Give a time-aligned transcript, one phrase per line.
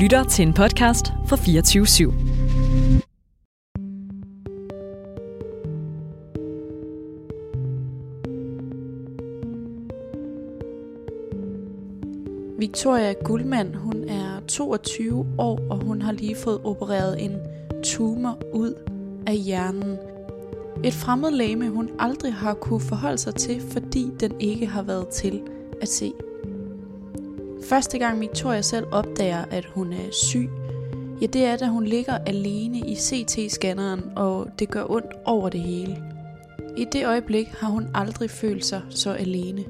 [0.00, 2.12] lytter til en podcast fra 24 /7.
[12.58, 17.36] Victoria Guldmand, hun er 22 år, og hun har lige fået opereret en
[17.84, 18.74] tumor ud
[19.26, 19.96] af hjernen.
[20.84, 25.08] Et fremmed læge, hun aldrig har kunne forholde sig til, fordi den ikke har været
[25.08, 25.42] til
[25.82, 26.12] at se.
[27.70, 30.50] Første gang Victoria selv opdager, at hun er syg,
[31.20, 35.60] ja det er da hun ligger alene i CT-scanneren, og det gør ondt over det
[35.60, 36.02] hele.
[36.76, 39.64] I det øjeblik har hun aldrig følt sig så alene.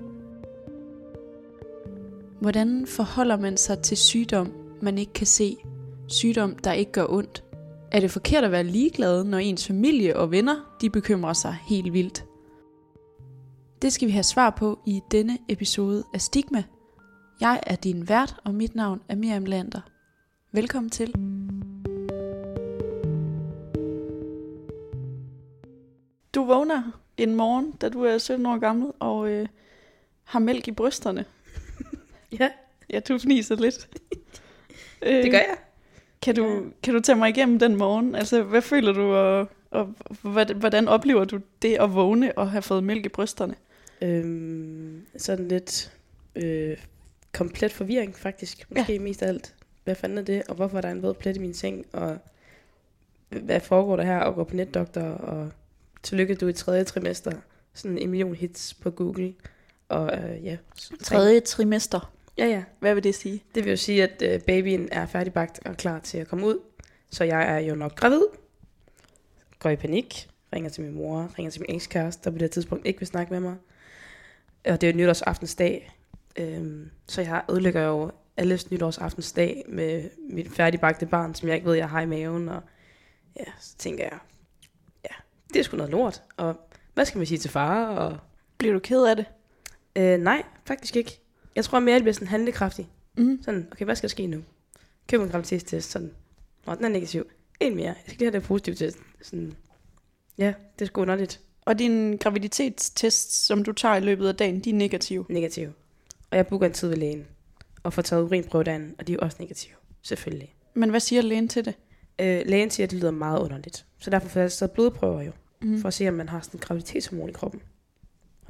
[2.40, 5.56] Hvordan forholder man sig til sygdom, man ikke kan se?
[6.08, 7.44] Sygdom, der ikke gør ondt?
[7.92, 11.92] Er det forkert at være ligeglad, når ens familie og venner, de bekymrer sig helt
[11.92, 12.24] vildt?
[13.82, 16.64] Det skal vi have svar på i denne episode af Stigma.
[17.40, 19.80] Jeg er din vært, og mit navn er Miriam Lander.
[20.52, 21.12] Velkommen til.
[26.34, 29.48] Du vågner en morgen, da du er 17 år gammel, og øh,
[30.24, 31.24] har mælk i brysterne.
[32.38, 32.50] Ja,
[32.90, 33.88] Ja, du fniser lidt.
[35.02, 35.56] det gør jeg.
[36.22, 38.14] Kan du, kan du tage mig igennem den morgen?
[38.14, 42.62] Altså, hvad føler du, og, og hvordan, hvordan oplever du det at vågne og have
[42.62, 43.54] fået mælk i brysterne?
[44.02, 45.92] Øhm, sådan lidt
[46.36, 46.76] øh,
[47.32, 48.66] komplet forvirring faktisk.
[48.70, 49.00] Måske ja.
[49.00, 49.54] mest af alt.
[49.84, 52.18] Hvad fanden er det, og hvorfor er der en våd plet i min seng, og
[53.28, 55.50] hvad foregår der her, og går på netdoktor, og
[56.02, 57.32] tillykke, du er i tredje trimester.
[57.74, 59.34] Sådan en million hits på Google.
[59.88, 60.56] Og øh, ja.
[61.02, 62.12] Tredje trimester.
[62.38, 62.62] Ja, ja.
[62.78, 63.42] Hvad vil det sige?
[63.54, 66.58] Det vil jo sige, at øh, babyen er færdigbagt og klar til at komme ud.
[67.10, 68.22] Så jeg er jo nok gravid.
[69.58, 70.28] Går i panik.
[70.52, 71.30] Ringer til min mor.
[71.38, 73.56] Ringer til min ekskæreste, der på det tidspunkt ikke vil snakke med mig.
[74.64, 75.92] Og det er jo nytårsaftensdag.
[76.36, 81.74] Øhm, så jeg ødelægger jo alles nytårsaftensdag med mit færdigbagte barn, som jeg ikke ved,
[81.74, 82.48] jeg har i maven.
[82.48, 82.62] Og
[83.36, 84.18] ja, så tænker jeg,
[85.04, 85.14] ja,
[85.54, 86.22] det er sgu noget lort.
[86.36, 86.56] Og
[86.94, 87.86] hvad skal man sige til far?
[87.86, 88.18] Og,
[88.58, 89.24] Bliver du ked af det?
[89.96, 91.20] øh, nej, faktisk ikke.
[91.56, 92.88] Jeg tror mere, at jeg bliver sådan handlekraftig.
[93.16, 93.42] Mm.
[93.42, 94.42] Sådan, okay, hvad skal der ske nu?
[95.08, 96.10] Køb en graviditetstest, sådan.
[96.66, 97.26] Nå, den er negativ.
[97.60, 97.86] En mere.
[97.86, 98.98] Jeg skal lige have det positive test.
[99.22, 99.52] Sådan.
[100.38, 101.40] Ja, det er sgu underligt.
[101.60, 105.26] Og din graviditetstest, som du tager i løbet af dagen, de er negative.
[105.28, 105.68] Negativ.
[106.30, 107.26] Og jeg booker en tid ved lægen.
[107.82, 109.74] Og får taget urinprøve derinde, og de er også negative.
[110.02, 110.54] Selvfølgelig.
[110.74, 111.74] Men hvad siger lægen til det?
[112.18, 113.86] Øh, lægen siger, at det lyder meget underligt.
[113.98, 115.32] Så derfor får jeg taget blodprøver jo.
[115.62, 115.80] Mm.
[115.80, 117.62] For at se, om man har sådan en graviditetshormon i kroppen.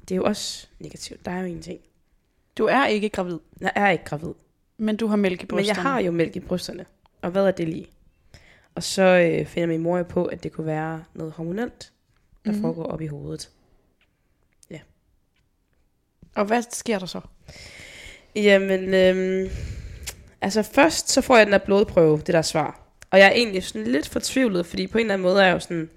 [0.01, 1.25] Det er jo også negativt.
[1.25, 1.81] Der er jo ingenting.
[2.59, 4.33] Du er ikke gravid, Jeg er ikke gravid.
[4.79, 5.77] men du har mælk i brysterne.
[5.79, 6.87] Men jeg har jo mælk i brysterne.
[7.23, 7.87] Og hvad er det lige?
[8.75, 11.93] Og så øh, finder min mor jo på, at det kunne være noget hormonelt,
[12.45, 12.61] der mm.
[12.61, 13.51] foregår op i hovedet.
[16.35, 17.21] Og hvad sker der så?
[18.37, 19.51] Jamen, øhm,
[20.41, 22.81] altså først så får jeg den der blodprøve, det der svar.
[23.11, 25.55] Og jeg er egentlig sådan lidt fortvivlet, fordi på en eller anden måde er jeg
[25.55, 25.91] jo sådan,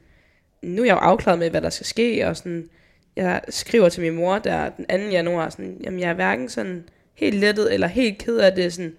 [0.62, 2.70] nu er jeg jo afklaret med, hvad der skal ske, og sådan,
[3.16, 4.96] jeg skriver til min mor der den 2.
[4.96, 8.96] januar, sådan, jamen jeg er hverken sådan helt lettet eller helt ked af det, sådan,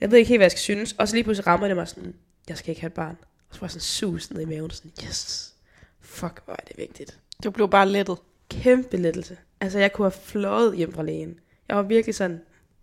[0.00, 0.92] jeg ved ikke helt, hvad jeg skal synes.
[0.92, 2.14] Og så lige pludselig rammer det mig sådan,
[2.48, 3.16] jeg skal ikke have et barn.
[3.48, 5.52] Og så får jeg sådan sus ned i maven, sådan, yes,
[6.00, 7.18] fuck, hvor er det vigtigt.
[7.44, 8.18] Du blev bare lettet.
[8.50, 9.36] Kæmpe lettelse.
[9.64, 11.38] Altså, jeg kunne have fløjet hjem fra lægen.
[11.68, 12.40] Jeg var virkelig sådan,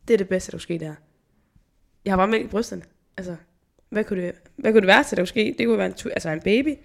[0.07, 0.93] det er det bedste, der kunne ske der.
[2.05, 2.81] Jeg har bare mælk i brysterne.
[3.17, 3.35] Altså,
[3.89, 5.55] hvad kunne det, hvad kunne det være til, der kunne ske?
[5.57, 6.75] Det kunne være en, altså en baby.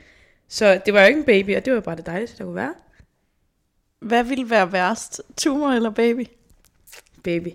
[0.48, 2.54] Så det var jo ikke en baby, og det var bare det dejligste, der kunne
[2.54, 2.74] være.
[4.00, 5.20] Hvad ville være værst?
[5.36, 6.26] Tumor eller baby?
[7.22, 7.48] Baby.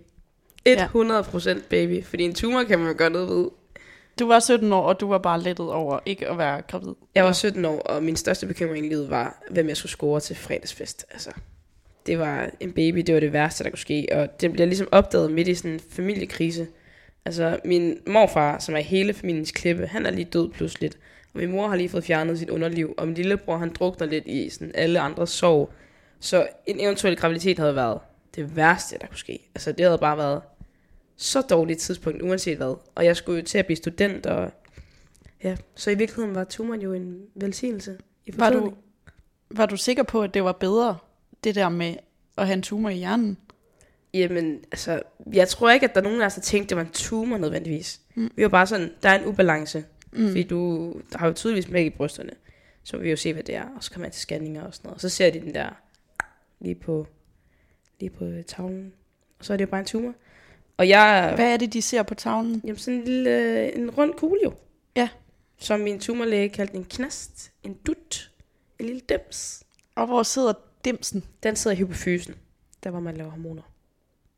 [0.66, 0.88] Ja.
[0.96, 3.50] 100% baby, fordi en tumor kan man jo gøre noget ved.
[4.20, 6.94] Du var 17 år, og du var bare lettet over ikke at være gravid.
[7.16, 10.20] Jeg var 17 år, og min største bekymring i livet var, hvem jeg skulle score
[10.20, 11.06] til fredagsfest.
[11.12, 11.32] Altså,
[12.06, 14.08] det var en baby, det var det værste, der kunne ske.
[14.12, 16.68] Og det bliver ligesom opdaget midt i sådan en familiekrise.
[17.26, 20.98] Altså, min morfar, som er hele familiens klippe, han er lige død pludseligt.
[21.34, 24.28] Og min mor har lige fået fjernet sit underliv, og min lillebror, han drukner lidt
[24.28, 25.74] i sådan alle andres sorg.
[26.20, 28.00] Så en eventuel graviditet havde været
[28.36, 29.50] det værste, der kunne ske.
[29.56, 30.42] Altså, det havde bare været
[31.18, 32.76] så dårligt tidspunkt, uanset hvad.
[32.96, 34.52] Og jeg skulle jo til at blive student, og
[35.44, 37.98] ja, så i virkeligheden var tumoren jo en velsignelse.
[38.26, 38.74] I Var du,
[39.52, 40.98] var du sikker på, at det var bedre,
[41.44, 41.96] det der med
[42.38, 43.38] at have en tumor i hjernen?
[44.14, 45.02] Jamen, altså,
[45.34, 47.38] jeg tror ikke, at der er nogen af os, der tænkte, det var en tumor
[47.38, 48.02] nødvendigvis.
[48.16, 48.32] Mm.
[48.36, 50.28] Vi var bare sådan, der er en ubalance, mm.
[50.28, 52.32] fordi du der har jo tydeligvis mælk i brysterne.
[52.84, 54.88] Så vi jo se, hvad det er, og så kommer jeg til scanninger og sådan
[54.88, 54.96] noget.
[54.96, 55.70] Og så ser de den der
[56.60, 57.08] lige på,
[58.00, 58.94] lige på øh, tavlen,
[59.40, 60.14] og så er det jo bare en tumor.
[60.78, 62.62] Og jeg, Hvad er det, de ser på tavlen?
[62.64, 64.54] jamen sådan en lille, øh, en rund kugle jo.
[64.96, 65.10] Ja.
[65.58, 68.32] Som min tumorlæge kaldte en knast, en dut,
[68.80, 69.64] en lille dims.
[69.96, 70.54] Og hvor sidder
[70.86, 71.24] dimsen?
[71.44, 72.36] Den sidder i hypofysen,
[72.84, 73.62] der hvor man laver hormoner.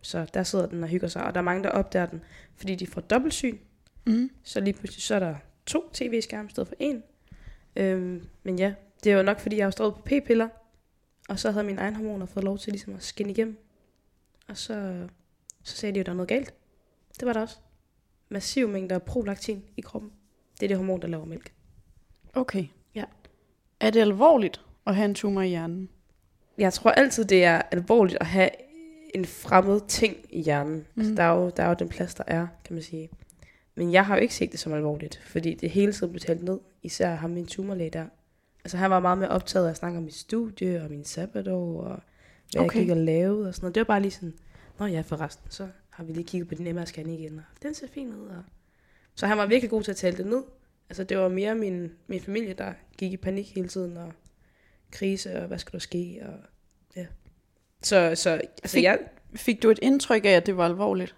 [0.01, 2.23] Så der sidder den og hygger sig, og der er mange, der opdager den,
[2.55, 3.57] fordi de får dobbeltsyn.
[4.05, 4.31] Mm.
[4.43, 5.35] Så lige pludselig så er der
[5.65, 7.03] to tv-skærme i stedet for en.
[7.75, 8.73] Øhm, men ja,
[9.03, 10.49] det er jo nok fordi, jeg har stået på p-piller.
[11.29, 13.57] Og så havde mine egne hormoner fået lov til ligesom at skinne igennem.
[14.47, 15.07] Og så,
[15.63, 16.53] så sagde de jo, der er noget galt.
[17.19, 17.57] Det var der også.
[18.29, 20.11] Massiv mængder prolaktin i kroppen.
[20.59, 21.53] Det er det hormon, der laver mælk.
[22.33, 22.65] Okay.
[22.95, 23.03] Ja.
[23.79, 25.89] Er det alvorligt at have en tumor i hjernen?
[26.57, 28.49] Jeg tror altid, det er alvorligt at have
[29.15, 30.85] en fremmed ting i hjernen.
[30.95, 31.01] Mm.
[31.01, 33.09] Altså, der, er jo, der er jo den plads, der er, kan man sige.
[33.75, 36.43] Men jeg har jo ikke set det som alvorligt, fordi det hele tiden blev talt
[36.43, 36.59] ned.
[36.83, 38.05] Især ham min tumorlæge der.
[38.63, 41.81] Altså han var meget mere optaget af at snakke om mit studie og min sabbatår
[41.81, 41.99] og
[42.51, 42.61] hvad.
[42.61, 42.79] Okay.
[42.79, 43.75] jeg gik og lavede og sådan noget.
[43.75, 44.33] Det var bare lige sådan,
[44.79, 47.87] nå ja forresten, så har vi lige kigget på din MR-scan igen, og den ser
[47.87, 48.27] fin ud.
[48.27, 48.43] Og...
[49.15, 50.43] Så han var virkelig god til at tale det ned.
[50.89, 54.11] Altså det var mere min, min familie, der gik i panik hele tiden, og
[54.93, 56.33] krise, og hvad skal der ske, og
[56.95, 57.05] ja.
[57.81, 58.99] Så, så altså Fik- jeg,
[59.35, 61.15] Fik du et indtryk af, at det var alvorligt?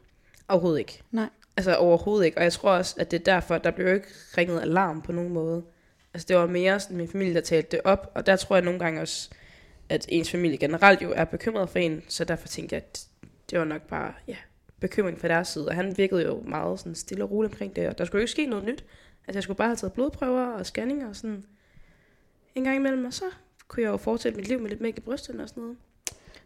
[0.47, 1.01] Overhovedet ikke.
[1.11, 1.29] Nej.
[1.57, 2.37] Altså overhovedet ikke.
[2.37, 4.07] Og jeg tror også, at det er derfor, der blev jo ikke
[4.37, 5.63] ringet alarm på nogen måde.
[6.13, 8.11] Altså det var mere sådan min familie, der talte det op.
[8.15, 9.29] Og der tror jeg nogle gange også,
[9.89, 12.03] at ens familie generelt jo er bekymret for en.
[12.07, 13.07] Så derfor tænkte jeg, at
[13.49, 14.35] det var nok bare ja,
[14.79, 15.67] bekymring fra deres side.
[15.67, 17.87] Og han virkede jo meget sådan stille og roligt omkring det.
[17.87, 18.85] Og der skulle jo ikke ske noget nyt.
[19.27, 21.45] Altså jeg skulle bare have taget blodprøver og scanninger og sådan
[22.55, 23.05] en gang imellem.
[23.05, 23.25] Og så
[23.67, 25.77] kunne jeg jo fortsætte mit liv med lidt mælk i brysterne og sådan noget.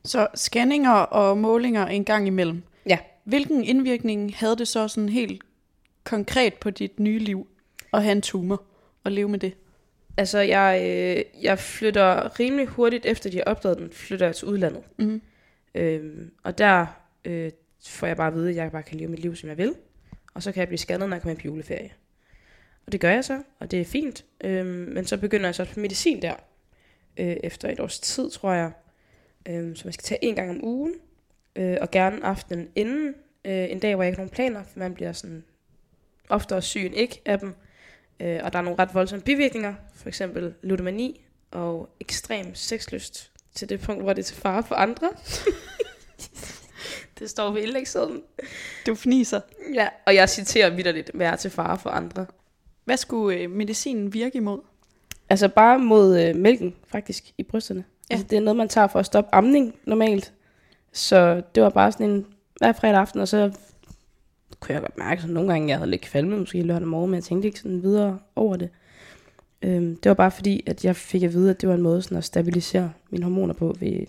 [0.04, 2.63] Så scanninger og målinger en gang imellem.
[2.86, 2.98] Ja.
[3.24, 5.44] Hvilken indvirkning havde det så sådan helt
[6.04, 7.48] konkret på dit nye liv
[7.94, 8.63] at have en tumor
[9.04, 9.54] og leve med det?
[10.18, 14.48] Altså jeg, øh, jeg flytter rimelig hurtigt efter de har opdaget den, flytter jeg til
[14.48, 14.83] udlandet.
[14.98, 15.22] Mm.
[15.75, 16.86] Øhm, og der
[17.25, 17.51] øh,
[17.88, 19.75] får jeg bare at vide, at jeg bare kan leve mit liv, som jeg vil.
[20.33, 21.92] Og så kan jeg blive scannet, når jeg kommer på juleferie.
[22.86, 24.25] Og det gør jeg så, og det er fint.
[24.44, 26.33] Øhm, men så begynder jeg så på medicin der.
[27.19, 28.71] Øh, efter et års tid, tror jeg.
[29.48, 30.94] Øhm, så man skal tage en gang om ugen.
[31.56, 33.16] Øh, og gerne aftenen inden.
[33.45, 35.44] Øh, en dag, hvor jeg ikke har nogen planer, for man bliver sådan
[36.30, 37.56] oftere syg end ikke af dem.
[38.19, 39.74] Øh, og der er nogle ret voldsomme bivirkninger.
[39.95, 43.31] For eksempel ludomani og ekstrem sexlyst.
[43.56, 45.10] Til det punkt, hvor det er til fare for andre.
[47.19, 48.24] det står ved indlægssiden.
[48.88, 49.42] Du fniser.
[49.74, 52.25] Ja, og jeg citerer vidderligt, hvad er til fare for andre.
[52.86, 54.60] Hvad skulle øh, medicinen virke imod?
[55.30, 57.84] Altså bare mod øh, mælken, faktisk, i brysterne.
[58.10, 58.14] Ja.
[58.14, 60.34] Altså, det er noget, man tager for at stoppe amning normalt.
[60.94, 62.26] Så det var bare sådan en
[62.58, 63.52] hver fredag aften, og så
[64.60, 67.16] kunne jeg godt mærke, at nogle gange jeg havde lidt kvalme, måske lørdag morgen, men
[67.16, 68.70] jeg tænkte ikke sådan videre over det.
[69.62, 72.02] Øhm, det var bare fordi, at jeg fik at vide, at det var en måde
[72.02, 73.75] sådan at stabilisere mine hormoner på.
[73.80, 74.06] Ved,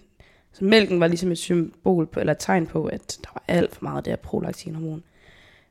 [0.52, 3.74] så mælken var ligesom et symbol på, eller et tegn på, at der var alt
[3.74, 5.02] for meget af det her prolaktinhormon.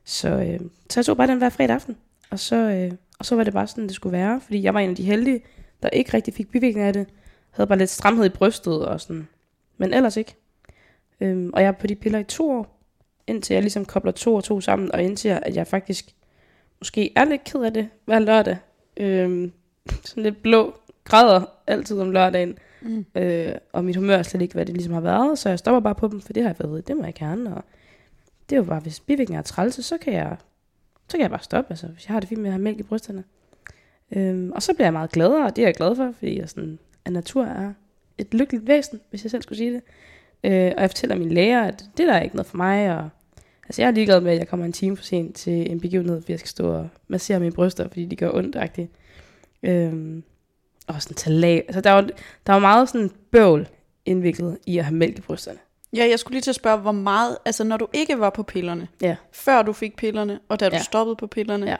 [0.04, 0.60] Så, øh,
[0.90, 1.96] så jeg så bare den hver fredag aften.
[2.30, 4.40] Og så, øh, og så var det bare sådan, det skulle være.
[4.40, 5.42] Fordi jeg var en af de heldige,
[5.82, 7.06] der ikke rigtig fik bivirkninger af det.
[7.50, 9.28] Havde bare lidt stramhed i brystet og sådan.
[9.76, 10.34] Men ellers ikke.
[11.20, 12.80] Øhm, og jeg er på de piller i to år.
[13.26, 14.92] Indtil jeg ligesom kobler to og to sammen.
[14.92, 16.14] Og indtil at jeg faktisk
[16.80, 18.56] måske er lidt ked af det hver lørdag.
[18.96, 19.52] Øhm,
[20.04, 20.74] sådan lidt blå
[21.04, 22.58] græder altid om lørdagen.
[22.82, 23.06] Mm.
[23.14, 25.38] Øh, og mit humør er slet ikke, hvad det ligesom har været.
[25.38, 27.14] Så jeg stopper bare på dem, for det har jeg fået vide, det må jeg
[27.14, 27.56] gerne.
[27.56, 27.64] Og
[28.50, 30.36] det er jo bare, hvis bivirkninger er trælse, så kan jeg,
[31.10, 31.70] så kan jeg bare stoppe.
[31.70, 33.24] Altså, hvis jeg har det fint med at have mælk i brysterne.
[34.16, 36.48] Øhm, og så bliver jeg meget gladere, og det er jeg glad for, fordi jeg
[36.48, 37.72] sådan, at natur er
[38.18, 39.82] et lykkeligt væsen, hvis jeg selv skulle sige det.
[40.44, 43.08] Øh, og jeg fortæller mine læger, at det der er ikke noget for mig, og
[43.64, 46.20] altså jeg er ligeglad med, at jeg kommer en time for sent til en begivenhed,
[46.20, 48.88] fordi jeg skal stå og massere mine bryster, fordi de gør ondt -agtigt.
[49.62, 50.22] Øhm,
[50.86, 51.64] og sådan tage lag.
[51.68, 52.00] Altså der var,
[52.46, 53.68] der var meget sådan bøvl
[54.04, 55.58] indviklet i at have mælk i brysterne.
[55.96, 58.42] Ja, jeg skulle lige til at spørge, hvor meget, altså når du ikke var på
[58.42, 59.16] pillerne, Ja.
[59.32, 60.82] før du fik pillerne, og da du Ja.
[60.82, 61.76] stoppede på pillerne, Ja.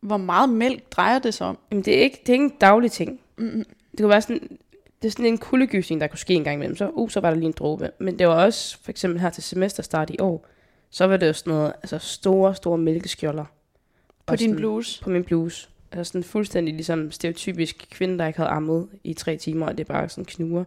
[0.00, 1.58] hvor meget mælk drejer det sig om?
[1.70, 3.20] Jamen det er ikke, det er ikke en daglig ting.
[3.38, 3.64] Mm-mm.
[3.90, 4.58] Det kunne være sådan,
[5.02, 6.76] det er sådan en kuldegysning, der kunne ske en gang imellem.
[6.76, 7.90] Så, uh, så var der lige en dråbe.
[7.98, 10.46] Men det var også, for eksempel her til semesterstart i år,
[10.90, 13.44] så var det jo sådan noget, altså store, store mælkeskjolder.
[13.44, 15.02] På Og din sådan- bluse?
[15.02, 15.68] På min bluse.
[15.92, 19.86] Altså sådan fuldstændig ligesom stereotypisk kvinde, der ikke havde ammet i tre timer, og det
[19.86, 20.64] bare sådan knuger.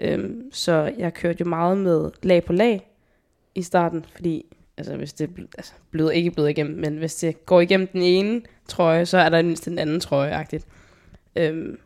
[0.00, 2.90] Øhm, så jeg kørte jo meget med lag på lag
[3.54, 4.46] i starten, fordi
[4.76, 8.42] altså, hvis det altså, bløder ikke bløder igennem, men hvis det går igennem den ene
[8.68, 10.66] trøje, så er der mindst den anden trøje-agtigt.
[11.36, 11.78] Øhm,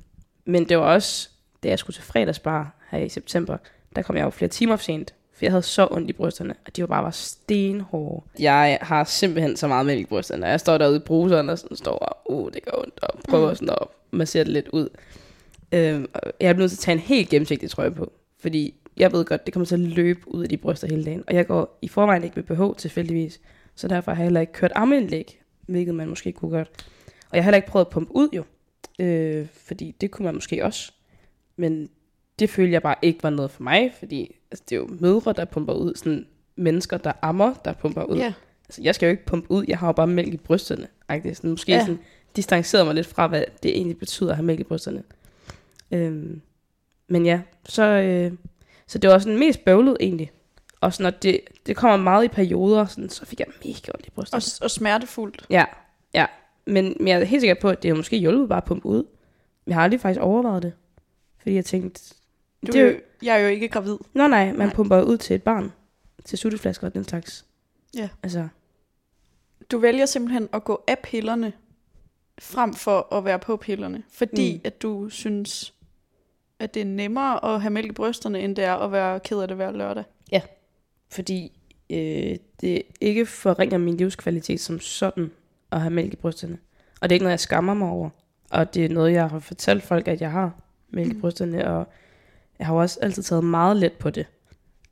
[0.44, 1.28] men det var også,
[1.62, 3.56] da jeg skulle til fredagsbar her i september,
[3.96, 6.54] der kom jeg jo flere timer for sent, for jeg havde så ondt i brysterne,
[6.66, 8.26] og de var bare var stenhårde.
[8.38, 11.58] Jeg har simpelthen så meget mælk i brysterne, og jeg står derude i bruseren og
[11.58, 13.56] sådan står og, uh, det gør ondt, og prøver mm.
[13.56, 14.88] sådan at massere det lidt ud.
[15.72, 19.24] Og jeg er nødt til at tage en helt gennemsigtig trøje på, fordi jeg ved
[19.24, 21.78] godt, det kommer til at løbe ud af de bryster hele dagen, og jeg går
[21.82, 23.40] i forvejen ikke med BH tilfældigvis,
[23.74, 26.68] så derfor har jeg heller ikke kørt armindlæg, hvilket man måske kunne godt.
[27.30, 28.44] Og jeg har heller ikke prøvet at pumpe ud jo,
[28.98, 30.92] øh, fordi det kunne man måske også,
[31.56, 31.88] men
[32.38, 35.32] det følte jeg bare ikke var noget for mig, fordi altså, det er jo mødre,
[35.32, 38.18] der pumper ud, sådan mennesker, der ammer, der pumper ud.
[38.18, 38.32] Ja.
[38.68, 40.86] Altså, jeg skal jo ikke pumpe ud, jeg har jo bare mælk i brysterne.
[41.08, 41.80] Ej, sådan, måske ja.
[41.80, 41.98] sådan,
[42.36, 45.02] distanceret mig lidt fra, hvad det egentlig betyder at have mælk i brysterne.
[45.90, 46.40] Øhm,
[47.08, 48.32] men ja, så, øh,
[48.86, 50.30] så det var sådan mest bøvlet egentlig.
[50.80, 54.06] Og sådan, når det, det kommer meget i perioder, sådan, så fik jeg mega ondt
[54.06, 54.42] i brysterne.
[54.60, 55.46] Og, og smertefuldt.
[55.50, 55.64] Ja,
[56.14, 56.26] ja.
[56.66, 58.86] Men, men jeg er helt sikker på, at det er måske hjulpet bare at pumpe
[58.86, 59.04] ud.
[59.66, 60.72] Jeg har aldrig faktisk overvejet det.
[61.38, 62.14] Fordi jeg tænkte,
[62.66, 63.96] Du, det er jo, Jeg er jo ikke gravid.
[64.14, 64.74] Nå nej, man Nej.
[64.74, 65.72] pumper ud til et barn.
[66.24, 67.44] Til sutteflasker og den slags.
[67.96, 68.08] Ja.
[68.22, 68.48] Altså,
[69.70, 71.52] Du vælger simpelthen at gå af pillerne,
[72.38, 74.02] frem for at være på pillerne.
[74.12, 74.54] Fordi.
[74.54, 74.60] Mm.
[74.64, 75.74] at du synes,
[76.60, 79.38] at det er nemmere at have mælk i brysterne, end det er at være ked
[79.40, 80.04] af det hver lørdag.
[81.10, 81.52] fordi
[81.90, 85.30] øh, det ikke forringer min livskvalitet som sådan
[85.72, 86.58] at have mælk i brysterne.
[87.00, 88.10] Og det er ikke noget, jeg skammer mig over.
[88.50, 90.52] Og det er noget, jeg har fortalt folk, at jeg har
[90.90, 91.20] mælk i Mm.
[91.20, 91.70] brysterne.
[91.70, 91.88] Og
[92.58, 94.26] jeg har jo også altid taget meget let på det.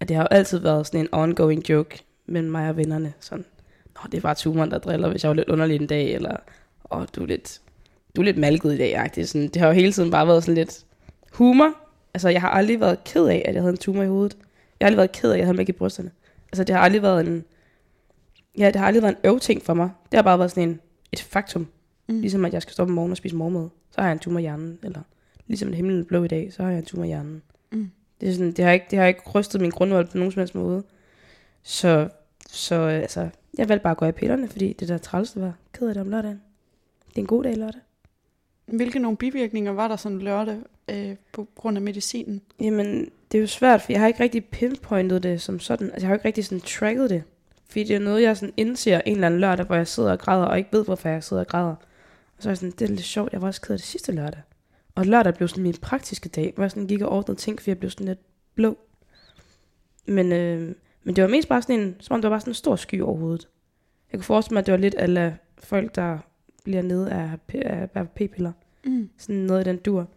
[0.01, 3.13] At det har jo altid været sådan en ongoing joke mellem mig og vennerne.
[3.21, 3.45] Sådan,
[3.95, 6.37] Nå, det er bare tumoren, der driller, hvis jeg var lidt underlig en dag, eller
[6.91, 7.61] åh, du er lidt,
[8.17, 9.11] du er lidt malket i dag.
[9.15, 10.86] Det, sådan, det har jo hele tiden bare været sådan lidt
[11.33, 11.75] humor.
[12.15, 14.37] Altså, jeg har aldrig været ked af, at jeg havde en tumor i hovedet.
[14.81, 16.11] Jeg har aldrig været ked af, at jeg havde mælk i brysterne.
[16.53, 17.45] Altså, det har aldrig været en...
[18.59, 19.91] Ja, det har aldrig været en øvting for mig.
[20.11, 20.81] Det har bare været sådan en,
[21.13, 21.67] et faktum.
[22.09, 22.21] Mm.
[22.21, 23.69] Ligesom at jeg skal stoppe om morgenen og spise morgenmad.
[23.91, 24.79] Så har jeg en tumor i hjernen.
[24.83, 25.01] Eller
[25.47, 27.43] ligesom at himlen er blå i dag, så har jeg en tumor i hjernen.
[27.73, 27.91] Mm.
[28.21, 30.41] Det, er sådan, det, har ikke, det har ikke rystet min grundvold på nogen som
[30.41, 30.83] helst måde.
[31.63, 32.09] Så,
[32.51, 33.29] så altså,
[33.59, 36.01] jeg valgte bare at gå af pillerne, fordi det der træls, var ked af det
[36.01, 36.41] om lørdagen.
[37.09, 37.81] Det er en god dag lørdag.
[38.67, 40.59] Hvilke nogle bivirkninger var der sådan lørdag
[40.91, 42.41] øh, på grund af medicinen?
[42.61, 45.87] Jamen, det er jo svært, for jeg har ikke rigtig pinpointet det som sådan.
[45.87, 47.23] Altså, jeg har ikke rigtig sådan tracket det.
[47.69, 50.19] Fordi det er noget, jeg sådan indser en eller anden lørdag, hvor jeg sidder og
[50.19, 51.75] græder, og ikke ved, hvorfor jeg sidder og græder.
[52.37, 53.87] Og så er jeg sådan, det er lidt sjovt, jeg var også ked af det
[53.87, 54.41] sidste lørdag.
[54.95, 57.71] Og lørdag blev sådan min praktiske dag, hvor jeg sådan gik og ordnede ting, fordi
[57.71, 58.19] jeg blev sådan lidt
[58.55, 58.79] blå.
[60.07, 62.51] Men, øh, men det var mest bare sådan en, som om det var bare sådan
[62.51, 63.49] en stor sky overhovedet.
[64.13, 66.19] Jeg kunne forestille mig, at det var lidt af folk, der
[66.67, 68.53] bliver nede af, af, af p-piller.
[68.85, 69.11] Mm.
[69.19, 70.09] Sådan noget i den dur.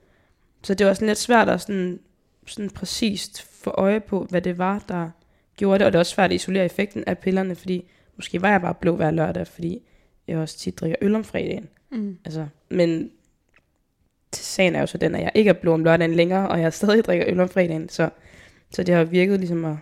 [0.63, 1.99] Så det var sådan lidt svært at sådan,
[2.47, 5.09] sådan præcist få øje på, hvad det var, der
[5.57, 5.85] gjorde det.
[5.85, 8.73] Og det er også svært at isolere effekten af pillerne, fordi måske var jeg bare
[8.73, 9.81] blå hver lørdag, fordi
[10.27, 11.69] jeg også tit drikker øl om fredagen.
[11.91, 12.17] Mm.
[12.25, 13.11] Altså, men
[14.33, 16.73] sagen er jo så den, at jeg ikke er blå om lørdagen længere, og jeg
[16.83, 17.89] stadig drikker øl om fredagen.
[17.89, 18.09] Så,
[18.71, 19.75] så det har virket ligesom at,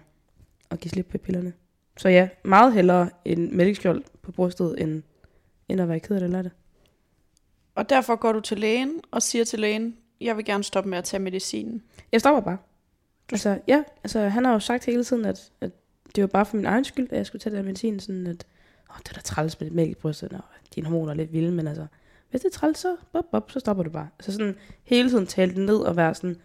[0.72, 1.54] at give slip på pillerne.
[1.98, 5.04] Så ja, meget hellere en mælkeskjold på brystet, end,
[5.70, 6.52] end at være ked af det lørdag.
[7.76, 10.98] Og derfor går du til lægen og siger til lægen, jeg vil gerne stoppe med
[10.98, 11.84] at tage medicinen.
[12.12, 12.58] Jeg stopper bare.
[13.32, 15.72] Altså, ja, altså, han har jo sagt hele tiden, at, at
[16.16, 18.46] det var bare for min egen skyld, at jeg skulle tage her medicin, sådan at,
[18.90, 20.42] åh, det er da træls med mælk i brystet, og
[20.76, 21.88] dine hormoner er lidt vilde, men altså,
[22.30, 24.10] hvis det er træls, så, bop, bop, så stopper du bare.
[24.20, 26.36] Altså sådan, hele tiden tale det ned og være sådan,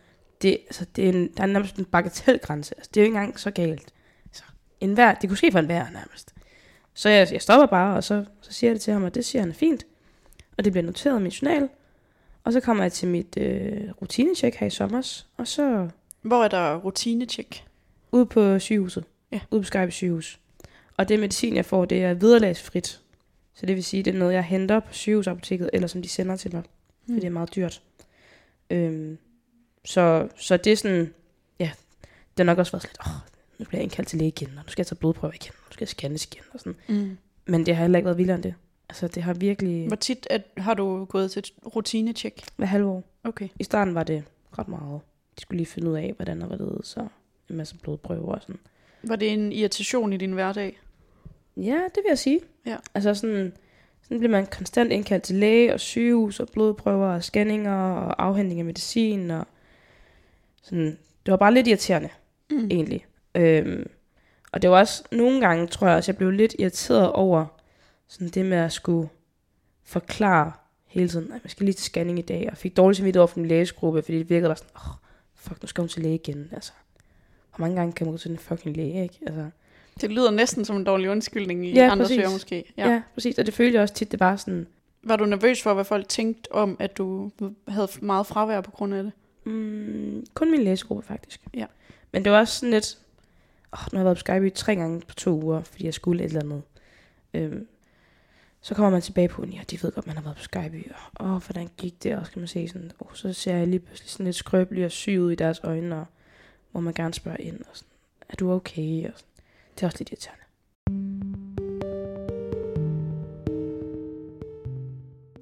[0.43, 3.19] det, altså, det er en, der er nærmest en bagatelgrænse, altså, det er jo ikke
[3.19, 3.93] engang så galt.
[4.27, 4.45] Altså,
[4.81, 6.32] en hver, det kunne ske for en hver nærmest.
[6.95, 9.25] Så jeg, jeg stopper bare, og så, så siger jeg det til ham, og det
[9.25, 9.87] siger han er fint,
[10.57, 11.69] og det bliver noteret i min journal,
[12.45, 15.89] og så kommer jeg til mit øh, rutinecheck her i sommer, og så
[16.23, 17.65] Hvor er der rutinecheck?
[18.13, 19.05] Ude på sygehuset.
[19.33, 19.41] Ja.
[19.51, 20.41] Ude på Skype sygehus.
[20.97, 23.01] Og det medicin, jeg får, det er vederlagsfrit.
[23.55, 26.37] Så det vil sige, det er noget, jeg henter på sygehusapoteket, eller som de sender
[26.37, 26.63] til mig.
[27.07, 27.15] Mm.
[27.15, 27.83] For det er meget dyrt.
[28.71, 29.19] Øhm,
[29.85, 31.15] så, så det er sådan,
[31.59, 31.71] ja,
[32.05, 33.32] det har nok også været sådan lidt, åh,
[33.63, 35.65] nu bliver jeg indkaldt til læge igen, og nu skal jeg tage blodprøver igen, og
[35.69, 36.77] nu skal jeg scannes igen, og sådan.
[36.89, 37.17] Mm.
[37.47, 38.55] Men det har heller ikke været vildere end det.
[38.89, 42.43] Altså, det har virkelig Hvor tit at, har du gået til et rutinecheck?
[42.59, 43.05] været halve år.
[43.25, 43.49] Okay.
[43.59, 44.25] I starten var det
[44.59, 45.01] ret meget.
[45.37, 47.01] De skulle lige finde ud af, hvordan der var det, så
[47.51, 48.59] en masse blodprøver og sådan.
[49.03, 50.81] Var det en irritation i din hverdag?
[51.57, 52.41] Ja, det vil jeg sige.
[52.67, 52.77] Ja.
[52.95, 53.53] Altså sådan,
[54.03, 58.61] sådan bliver man konstant indkaldt til læge og sygehus og blodprøver og scanninger og afhentning
[58.61, 59.47] af medicin og
[60.63, 60.99] sådan.
[61.27, 62.09] Det var bare lidt irriterende,
[62.51, 62.69] Mm.
[62.71, 63.07] egentlig.
[63.35, 63.87] Øhm,
[64.53, 67.47] og det var også nogle gange, tror jeg også, jeg blev lidt irriteret over
[68.09, 69.09] sådan det med at skulle
[69.85, 70.53] forklare
[70.87, 73.27] hele tiden, at jeg skal lige til scanning i dag, og fik dårlig samvittighed over
[73.27, 74.93] for min lægesgruppe, fordi det virkede bare sådan, oh,
[75.35, 76.73] fuck, nu skal hun til læge igen, altså.
[77.57, 79.19] Hvor mange gange kan man gå til en fucking læge, ikke?
[79.27, 79.47] Altså,
[80.01, 82.73] Det lyder næsten som en dårlig undskyldning i Ja, andre søger måske.
[82.77, 82.91] ja.
[82.91, 84.67] ja, præcis, og det følte jeg også tit, det var sådan,
[85.03, 87.31] Var du nervøs for, hvad folk tænkte om, at du
[87.69, 89.13] havde meget fravær på grund af det?
[89.45, 91.41] Mm, kun min læsegruppe, faktisk.
[91.55, 91.67] Ja.
[92.13, 92.99] Men det var også sådan lidt...
[93.73, 96.25] Oh, nu har jeg været på Skype tre gange på to uger, fordi jeg skulle
[96.25, 96.63] et eller andet.
[97.35, 97.67] Øhm,
[98.61, 100.95] så kommer man tilbage på, ja, de ved godt, man har været på Skype.
[101.15, 102.17] Og åh, hvordan gik det?
[102.17, 104.85] Og så kan man se sådan, oh, så ser jeg lige pludselig sådan lidt skrøbelig
[104.85, 106.07] og syg ud i deres øjne, og
[106.73, 107.61] må man gerne spørge ind.
[107.61, 107.89] Og sådan,
[108.29, 109.07] er du okay?
[109.07, 109.29] Og sådan.
[109.75, 110.43] Det er også lidt irriterende.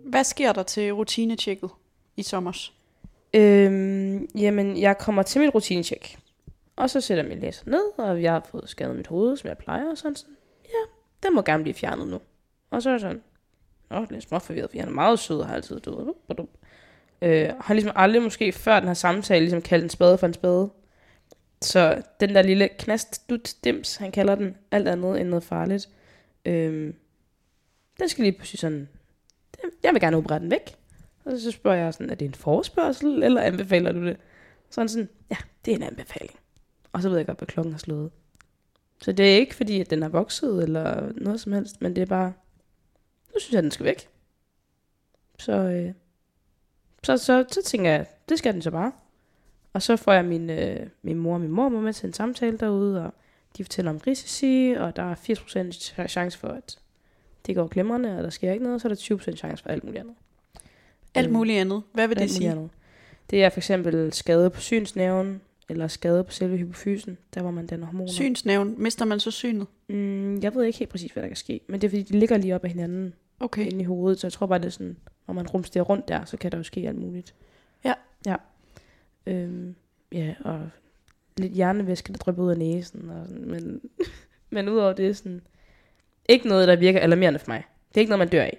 [0.04, 1.70] Hvad sker der til rutinechecket
[2.16, 2.70] i sommer?
[3.34, 6.16] Øhm, jamen, jeg kommer til mit rutinecheck.
[6.80, 9.58] Og så sætter min læser ned, og jeg har fået skadet mit hoved, som jeg
[9.58, 10.36] plejer, og sådan sådan.
[10.64, 12.20] Ja, den må gerne blive fjernet nu.
[12.70, 13.22] Og så er jeg sådan,
[13.90, 16.14] Nå, det er små forvirret, for han er meget sød og har altid død.
[17.22, 20.34] Øh, har ligesom aldrig måske før den her samtale ligesom kaldt en spade for en
[20.34, 20.70] spade.
[21.62, 25.88] Så den der lille knast dut dims, han kalder den, alt andet end noget farligt.
[26.44, 26.94] Øh,
[28.00, 28.88] den skal lige pludselig sådan,
[29.82, 30.76] jeg vil gerne operere den væk.
[31.24, 34.16] Og så spørger jeg sådan, er det en forespørgsel, eller anbefaler du det?
[34.70, 36.39] Så han sådan, ja, det er en anbefaling.
[36.92, 38.10] Og så ved jeg godt, hvad klokken har slået.
[39.02, 42.02] Så det er ikke fordi, at den er vokset, eller noget som helst, men det
[42.02, 42.32] er bare,
[43.34, 44.08] nu synes jeg, den skal væk.
[45.38, 45.92] Så, øh,
[47.02, 48.92] så, så, så tænker jeg, det skal den så bare.
[49.72, 52.58] Og så får jeg min, øh, min mor og min mormor med til en samtale
[52.58, 53.14] derude, og
[53.56, 56.78] de fortæller om risici, og der er 80% chance for, at
[57.46, 59.84] det går glimrende, og der sker ikke noget, så er der 20% chance for alt
[59.84, 60.14] muligt andet.
[61.14, 61.82] Alt Øhm, muligt andet.
[61.92, 62.50] Hvad vil det sige?
[62.50, 62.70] andet.
[63.30, 67.66] Det er for eksempel skade på synsnerven, eller skade på selve hypofysen, der hvor man
[67.66, 68.12] danner hormoner.
[68.12, 68.74] Synsnævn.
[68.78, 69.66] Mister man så synet?
[69.88, 72.18] Mm, jeg ved ikke helt præcis, hvad der kan ske, men det er fordi, de
[72.18, 73.66] ligger lige op ad hinanden Okay.
[73.66, 74.96] inde i hovedet, så jeg tror bare, det er sådan,
[75.26, 77.34] når man rumsterer rundt der, så kan der jo ske alt muligt.
[77.84, 77.94] Ja.
[78.26, 78.36] Ja.
[79.26, 79.74] Øhm,
[80.12, 80.68] ja, og
[81.36, 83.80] lidt hjernevæske, der drypper ud af næsen, og sådan, men,
[84.50, 85.40] men udover det er sådan,
[86.28, 87.64] ikke noget, der virker alarmerende for mig.
[87.88, 88.58] Det er ikke noget, man dør af.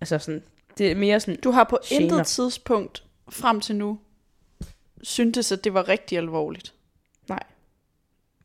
[0.00, 0.42] Altså sådan,
[0.78, 2.02] det er mere sådan, Du har på Gener.
[2.02, 3.98] intet tidspunkt frem til nu
[5.02, 6.74] syntes, at det var rigtig alvorligt.
[7.28, 7.42] Nej.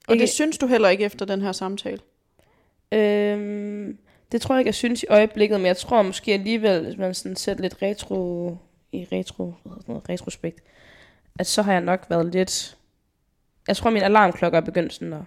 [0.07, 1.99] Og Ikke- det synes du heller ikke efter den her samtale.
[2.91, 3.97] Øhm,
[4.31, 7.13] det tror jeg ikke, jeg synes i øjeblikket, men jeg tror måske alligevel, hvis man
[7.13, 8.57] sådan sætter lidt retro
[8.91, 9.53] i retro,
[9.87, 10.63] noget, retrospekt,
[11.39, 12.77] at så har jeg nok været lidt...
[13.67, 15.21] Jeg tror, min alarmklokke er begyndt sådan at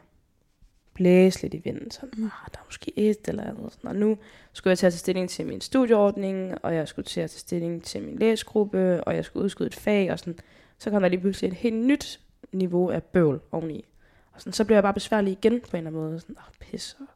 [0.95, 1.90] blæse lidt i vinden.
[1.90, 3.73] Sådan, ah, der er måske et eller andet.
[3.73, 3.88] Sådan.
[3.88, 4.18] Og nu
[4.52, 7.38] skulle jeg til at tage stilling til min studieordning, og jeg skulle til at tage
[7.38, 10.38] stilling til min læsgruppe, og jeg skulle udskyde et fag, og sådan.
[10.78, 12.21] Så kom der lige pludselig et helt nyt
[12.52, 13.85] niveau af bøvl oveni.
[14.33, 16.21] Og sådan, så blev jeg bare besværlig igen på en eller anden måde.
[16.21, 16.97] Sådan, åh, pis.
[17.00, 17.06] Og,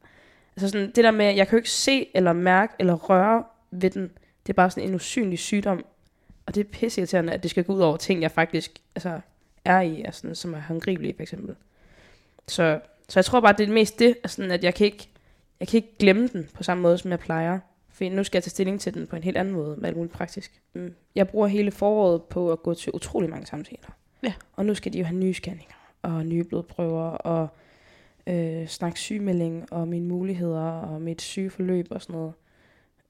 [0.57, 3.91] altså sådan, det der med, jeg kan jo ikke se, eller mærke, eller røre ved
[3.91, 4.11] den.
[4.47, 5.85] Det er bare sådan en usynlig sygdom.
[6.47, 9.21] Og det er pisseirriterende, at det skal gå ud over ting, jeg faktisk altså,
[9.65, 11.57] er i, altså, som er håndgribelige, for eksempel.
[12.49, 15.09] Så, så jeg tror bare, det er mest det, altså, at jeg kan, ikke,
[15.61, 17.59] jeg kan ikke glemme den på samme måde, som jeg plejer.
[18.01, 19.97] For nu skal jeg tage stilling til den på en helt anden måde, med alt
[19.97, 20.61] muligt praktisk.
[20.75, 20.95] Mm.
[21.15, 23.97] Jeg bruger hele foråret på at gå til utrolig mange samtaler.
[24.23, 24.33] Ja.
[24.53, 27.49] Og nu skal de jo have nye scanninger, og nye blodprøver, og
[28.27, 32.33] øh, snakke sygemelding, og mine muligheder, og mit sygeforløb og sådan noget.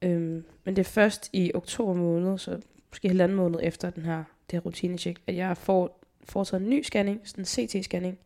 [0.01, 4.17] Øhm, men det er først i oktober måned, så måske halvanden måned efter den her,
[4.17, 8.17] det her rutinecheck, at jeg får foretaget en ny scanning, sådan en CT-scanning,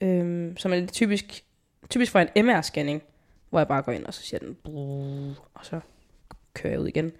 [0.00, 1.44] øhm, som er lidt typisk,
[1.90, 3.15] typisk for en MR-scanning,
[3.56, 4.56] hvor jeg bare går ind, og så siger den,
[5.54, 5.80] og så
[6.54, 7.12] kører jeg ud igen.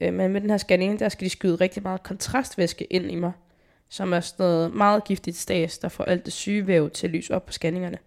[0.00, 3.14] Øh, men med den her scanning, der skal de skyde rigtig meget kontrastvæske ind i
[3.14, 3.32] mig,
[3.88, 7.34] som er sådan noget meget giftigt stas, der får alt det sygevæv til at lyse
[7.34, 7.98] op på scanningerne.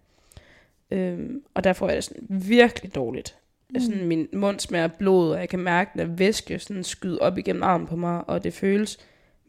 [0.92, 3.36] Øhm, og der får jeg det sådan virkelig dårligt.
[3.70, 3.80] Mm.
[3.80, 7.64] Sådan, min mund smager blod, og jeg kan mærke, at væske sådan skyder op igennem
[7.64, 9.00] armen på mig, og det føles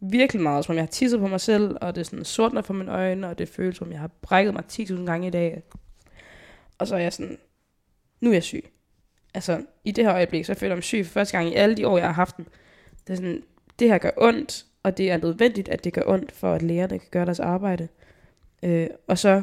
[0.01, 2.63] virkelig meget, som om jeg har tisset på mig selv, og det er sådan sortner
[2.63, 5.31] for mine øjne, og det føles som om jeg har brækket mig 10.000 gange i
[5.31, 5.63] dag.
[6.79, 7.39] Og så er jeg sådan,
[8.21, 8.65] nu er jeg syg.
[9.35, 11.77] Altså, i det her øjeblik, så føler jeg mig syg for første gang i alle
[11.77, 12.47] de år, jeg har haft den.
[13.07, 13.43] Det er sådan,
[13.79, 16.99] det her gør ondt, og det er nødvendigt, at det gør ondt, for at lærerne
[16.99, 17.89] kan gøre deres arbejde.
[18.63, 19.43] Øh, og så,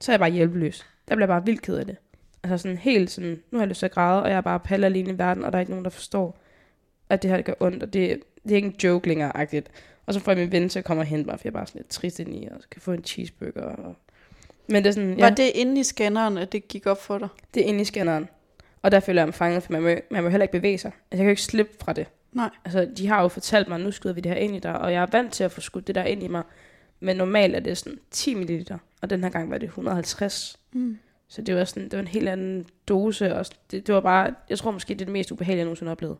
[0.00, 0.86] så er jeg bare hjælpeløs.
[1.08, 1.96] Der bliver jeg bare vildt ked af det.
[2.42, 4.60] Altså sådan helt sådan, nu har jeg lyst til at græde, og jeg er bare
[4.60, 6.38] palle alene i verden, og der er ikke nogen, der forstår,
[7.08, 9.70] at det her det gør ondt, og det, det er ikke en joke længere-agtigt.
[10.06, 11.58] Og så får jeg min ven til at komme og hente mig, for jeg er
[11.58, 13.62] bare sådan lidt trist ind i, og så kan få en cheeseburger.
[13.62, 13.96] Og...
[14.68, 17.28] Men det er sådan, Var det inde i scanneren, at det gik op for dig?
[17.54, 18.28] det er inde i scanneren.
[18.82, 20.88] Og der føler jeg mig fanget, for man må, man må heller ikke bevæge sig.
[20.88, 22.06] Altså, jeg kan jo ikke slippe fra det.
[22.32, 22.50] Nej.
[22.64, 24.78] Altså, de har jo fortalt mig, at nu skyder vi det her ind i dig,
[24.78, 26.42] og jeg er vant til at få skudt det der ind i mig.
[27.00, 28.66] Men normalt er det sådan 10 ml,
[29.02, 30.58] og den her gang var det 150.
[30.72, 30.98] Mm.
[31.28, 34.34] Så det var sådan, det var en helt anden dose, og det, det var bare,
[34.48, 36.16] jeg tror måske, det er det mest ubehagelige, jeg nogensinde har oplevet.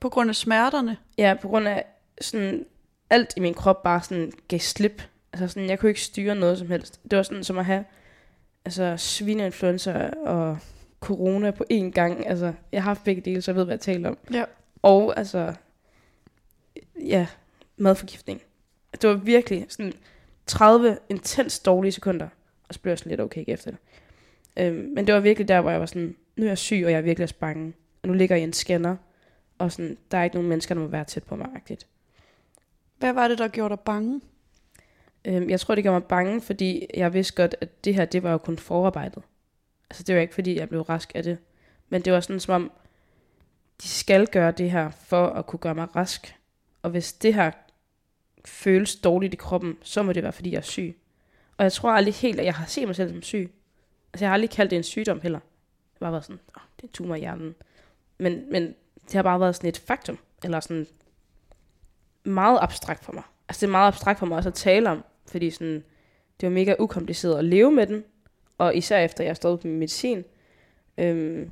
[0.00, 0.96] På grund af smerterne?
[1.18, 1.84] Ja, på grund af
[2.20, 2.66] sådan,
[3.10, 5.02] alt i min krop bare sådan gav slip.
[5.34, 7.00] Altså sådan, jeg kunne ikke styre noget som helst.
[7.10, 7.84] Det var sådan som at have
[8.64, 10.58] altså, svineinfluenza og
[11.00, 12.26] corona på én gang.
[12.26, 14.18] Altså, jeg har haft begge dele, så jeg ved, hvad jeg taler om.
[14.32, 14.44] Ja.
[14.82, 15.54] Og altså,
[17.00, 17.26] ja,
[17.76, 18.42] madforgiftning.
[18.92, 19.92] Det var virkelig sådan
[20.46, 22.28] 30 intens dårlige sekunder,
[22.68, 23.80] og så blev jeg sådan lidt okay efter det.
[24.56, 26.90] Øhm, men det var virkelig der, hvor jeg var sådan, nu er jeg syg, og
[26.90, 27.72] jeg er virkelig også bange.
[28.02, 28.96] Og nu ligger jeg i en scanner,
[29.58, 31.46] og sådan, der er ikke nogen mennesker, der må være tæt på mig.
[31.46, 31.86] -agtigt.
[32.98, 34.20] Hvad var det, der gjorde dig bange?
[35.24, 38.22] Øhm, jeg tror, det gjorde mig bange, fordi jeg vidste godt, at det her, det
[38.22, 39.22] var jo kun forarbejdet.
[39.90, 41.38] Altså, det var ikke, fordi jeg blev rask af det.
[41.88, 42.72] Men det var sådan, som om,
[43.82, 46.36] de skal gøre det her, for at kunne gøre mig rask.
[46.82, 47.50] Og hvis det her
[48.44, 50.96] føles dårligt i kroppen, så må det være, fordi jeg er syg.
[51.56, 53.54] Og jeg tror aldrig helt, at jeg har set mig selv som syg.
[54.12, 55.38] Altså, jeg har aldrig kaldt det en sygdom heller.
[55.92, 57.54] Det bare været sådan, oh, det er en tumor i hjernen.
[58.18, 60.86] Men, men det har bare været sådan et faktum, eller sådan
[62.24, 63.22] meget abstrakt for mig.
[63.48, 65.84] Altså det er meget abstrakt for mig også at tale om, fordi sådan,
[66.40, 68.04] det var mega ukompliceret at leve med den,
[68.58, 70.24] og især efter jeg på min medicin.
[70.98, 71.50] Øhm,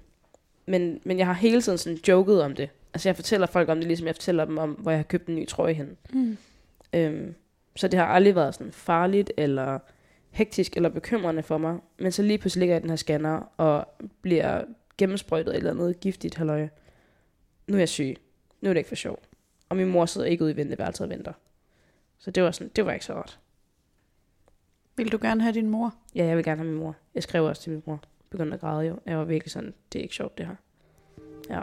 [0.67, 2.71] men, men jeg har hele tiden sådan joket om det.
[2.95, 5.27] Altså jeg fortæller folk om det, ligesom jeg fortæller dem om, hvor jeg har købt
[5.27, 5.97] en ny trøje hen.
[6.13, 6.37] Mm.
[6.93, 7.35] Øhm,
[7.77, 9.79] så det har aldrig været sådan farligt, eller
[10.31, 11.79] hektisk, eller bekymrende for mig.
[11.99, 13.87] Men så lige pludselig ligger jeg i den her scanner, og
[14.23, 14.65] bliver
[14.99, 16.69] gennemsprøjtet eller noget giftigt, halløj.
[17.67, 18.17] Nu er jeg syg.
[18.61, 19.23] Nu er det ikke for sjov.
[19.69, 21.33] Og min mor sidder ikke ude i venteværelset og venter.
[22.19, 23.39] Så det var, sådan, det var ikke så rart.
[24.97, 25.95] Vil du gerne have din mor?
[26.15, 26.97] Ja, jeg vil gerne have min mor.
[27.15, 28.01] Jeg skrev også til min mor.
[28.31, 28.99] Begyndte at græde jo.
[29.07, 30.55] Jeg var virkelig sådan, det er ikke sjovt det her.
[31.51, 31.61] Ja.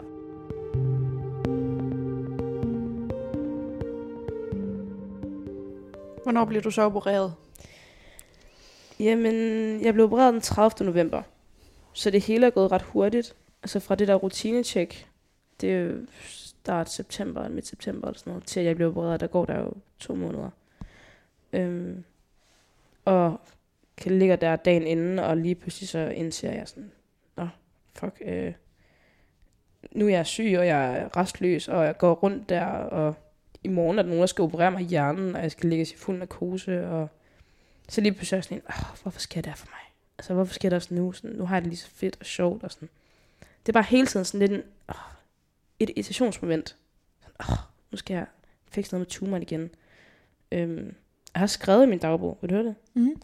[6.22, 7.34] Hvornår bliver du så opereret?
[9.00, 9.34] Jamen,
[9.84, 10.86] jeg blev opereret den 30.
[10.86, 11.22] november.
[11.92, 13.36] Så det hele er gået ret hurtigt.
[13.62, 15.08] Altså fra det der rutinetjek,
[15.60, 19.26] det er start september, midt september eller sådan noget, til at jeg blev opereret, der
[19.26, 20.50] går der jo to måneder.
[21.52, 22.04] Øhm,
[23.04, 23.40] og
[23.96, 26.92] kan ligge der dagen inden, og lige pludselig så indser jeg sådan,
[27.36, 27.48] nå,
[27.94, 28.52] fuck, øh,
[29.92, 33.14] nu er jeg syg, og jeg er restløs, og jeg går rundt der, og
[33.64, 35.82] i morgen er der nogen, der skal operere mig i hjernen, og jeg skal ligge
[35.82, 37.08] i fuld narkose, og
[37.88, 39.80] så lige pludselig er jeg sådan, oh, hvorfor sker det her for mig?
[40.18, 41.12] Altså, hvorfor sker det også nu?
[41.12, 42.88] Sådan, nu har jeg det lige så fedt og sjovt, og sådan.
[43.40, 44.94] Det er bare hele tiden sådan lidt en, oh,
[45.78, 46.76] et irritationsmoment.
[47.20, 47.56] Sådan, oh,
[47.90, 48.26] nu skal jeg
[48.70, 49.70] fikse noget med tumoren igen.
[50.52, 50.94] Øhm,
[51.34, 52.74] jeg har skrevet i min dagbog, vil du høre det?
[52.94, 53.20] Mm.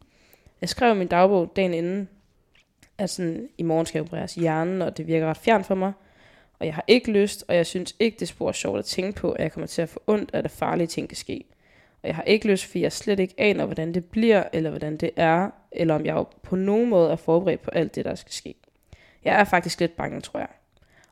[0.60, 2.08] Jeg skrev i min dagbog dagen inden,
[2.98, 5.92] at sådan, i morgen skal jeg opereres hjernen, og det virker ret fjernt for mig.
[6.58, 9.20] Og jeg har ikke lyst, og jeg synes ikke, det er spor sjovt at tænke
[9.20, 11.44] på, at jeg kommer til at få ondt, at der farlige ting kan ske.
[12.02, 14.96] Og jeg har ikke lyst, fordi jeg slet ikke aner, hvordan det bliver, eller hvordan
[14.96, 18.32] det er, eller om jeg på nogen måde er forberedt på alt det, der skal
[18.32, 18.54] ske.
[19.24, 20.48] Jeg er faktisk lidt bange, tror jeg.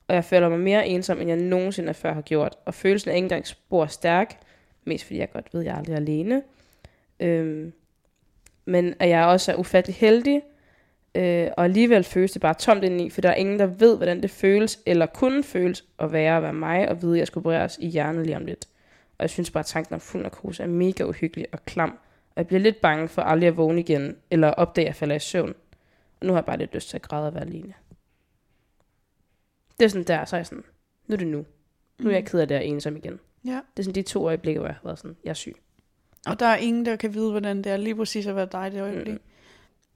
[0.09, 2.57] Og jeg føler mig mere ensom, end jeg nogensinde før har gjort.
[2.65, 4.39] Og følelsen er ikke engang spor stærk,
[4.85, 6.43] mest fordi jeg godt ved, at jeg aldrig er alene.
[7.21, 7.73] Øhm,
[8.65, 10.43] men at jeg også er ufattelig heldig,
[11.15, 14.23] øh, og alligevel føles det bare tomt indeni, for der er ingen, der ved, hvordan
[14.23, 17.43] det føles, eller kunne føles at være at være mig, og vide, at jeg skulle
[17.43, 18.69] opereres i hjernen lige om lidt.
[19.19, 21.91] Og jeg synes bare, at tanken om fuld narkose er mega uhyggelig og klam,
[22.35, 25.15] og jeg bliver lidt bange for aldrig at vågne igen, eller opdage, at jeg falder
[25.15, 25.55] i søvn.
[26.21, 27.75] Og nu har jeg bare lidt lyst til at græde og være alene.
[29.79, 30.65] Det er sådan der, så er jeg sådan,
[31.07, 31.47] nu er det nu.
[31.99, 33.21] Nu er jeg ked af det og ensom igen.
[33.45, 33.51] Ja.
[33.51, 35.57] Det er sådan de to øjeblikke, hvor jeg har været sådan, jeg er syg.
[36.27, 38.73] Og der er ingen, der kan vide, hvordan det er lige præcis at være dig
[38.73, 39.15] det øjeblik.
[39.15, 39.21] Mm.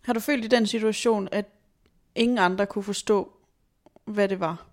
[0.01, 1.45] Har du følt i den situation, at
[2.14, 3.33] ingen andre kunne forstå,
[4.05, 4.67] hvad det var?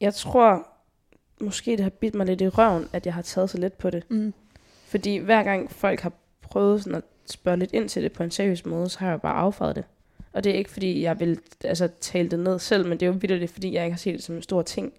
[0.00, 0.68] Jeg tror,
[1.40, 3.90] måske det har bidt mig lidt i røven, at jeg har taget så let på
[3.90, 4.10] det.
[4.10, 4.34] Mm.
[4.86, 8.30] Fordi hver gang folk har prøvet sådan at spørge lidt ind til det på en
[8.30, 9.84] seriøs måde, så har jeg bare affredet det.
[10.32, 13.10] Og det er ikke fordi, jeg vil altså, tale det ned selv, men det er
[13.10, 14.92] jo vildt, fordi jeg ikke har set det som en stor ting.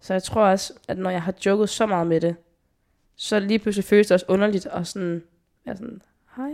[0.00, 2.36] Så jeg tror også, at når jeg har joket så meget med det,
[3.16, 5.22] så lige pludselig føles det også underligt, og sådan,
[5.66, 6.02] jeg er sådan,
[6.36, 6.52] hej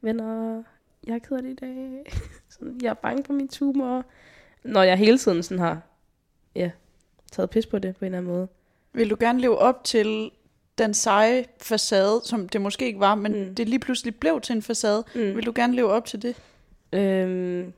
[0.00, 0.62] venner,
[1.06, 2.04] jeg er ked af det i dag.
[2.58, 4.04] sådan, jeg er bange for min tumor.
[4.64, 5.80] Når jeg hele tiden sådan har,
[6.54, 6.70] ja,
[7.32, 8.48] taget pis på det på en eller anden måde.
[8.92, 10.30] Vil du gerne leve op til
[10.78, 13.54] den seje facade, som det måske ikke var, men Mm.
[13.54, 15.04] det lige pludselig blev til en facade?
[15.14, 15.20] Mm.
[15.20, 16.36] Vil du gerne leve op til det?
[16.92, 17.72] Øhm,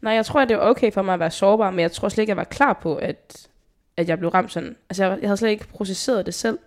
[0.00, 2.08] nej, jeg tror, at det var okay for mig at være sårbar, men jeg tror
[2.08, 3.48] slet ikke, jeg var klar på, at,
[3.96, 4.76] at jeg blev ramt sådan.
[4.90, 6.58] Altså, jeg, jeg havde slet ikke processeret det selv.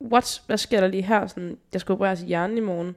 [0.00, 0.42] What?
[0.46, 1.26] Hvad sker der lige her?
[1.26, 2.96] Sådan, jeg skal opereres i hjernen i morgen.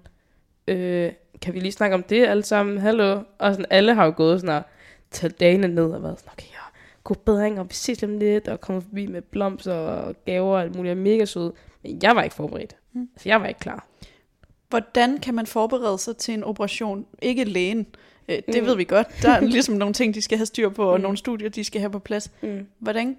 [0.67, 1.11] Øh,
[1.41, 2.77] kan vi lige snakke om det alle sammen?
[2.77, 3.21] Hallo?
[3.39, 4.63] Og sådan, alle har jo gået sådan og
[5.11, 8.47] taget dagene ned og været sådan, okay, ja, god bedring, og vi ses om lidt,
[8.47, 11.51] og kommet forbi med blomster og gaver og alt muligt, og mega sød.
[11.83, 12.75] Men jeg var ikke forberedt.
[12.93, 13.09] Mm.
[13.15, 13.87] Altså, jeg var ikke klar.
[14.69, 17.05] Hvordan kan man forberede sig til en operation?
[17.21, 17.85] Ikke lægen.
[18.29, 18.67] Øh, Det mm.
[18.67, 19.07] ved vi godt.
[19.21, 21.01] Der er ligesom nogle ting, de skal have styr på, og Mm.
[21.01, 22.31] nogle studier, de skal have på plads.
[22.41, 22.67] Mm.
[22.79, 23.17] Hvordan,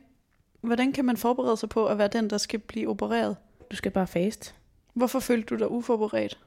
[0.61, 3.37] hvordan kan man forberede sig på at være den, der skal blive opereret?
[3.73, 4.55] Du skal bare fast.
[4.95, 6.39] Hvorfor følte du dig uforberedt?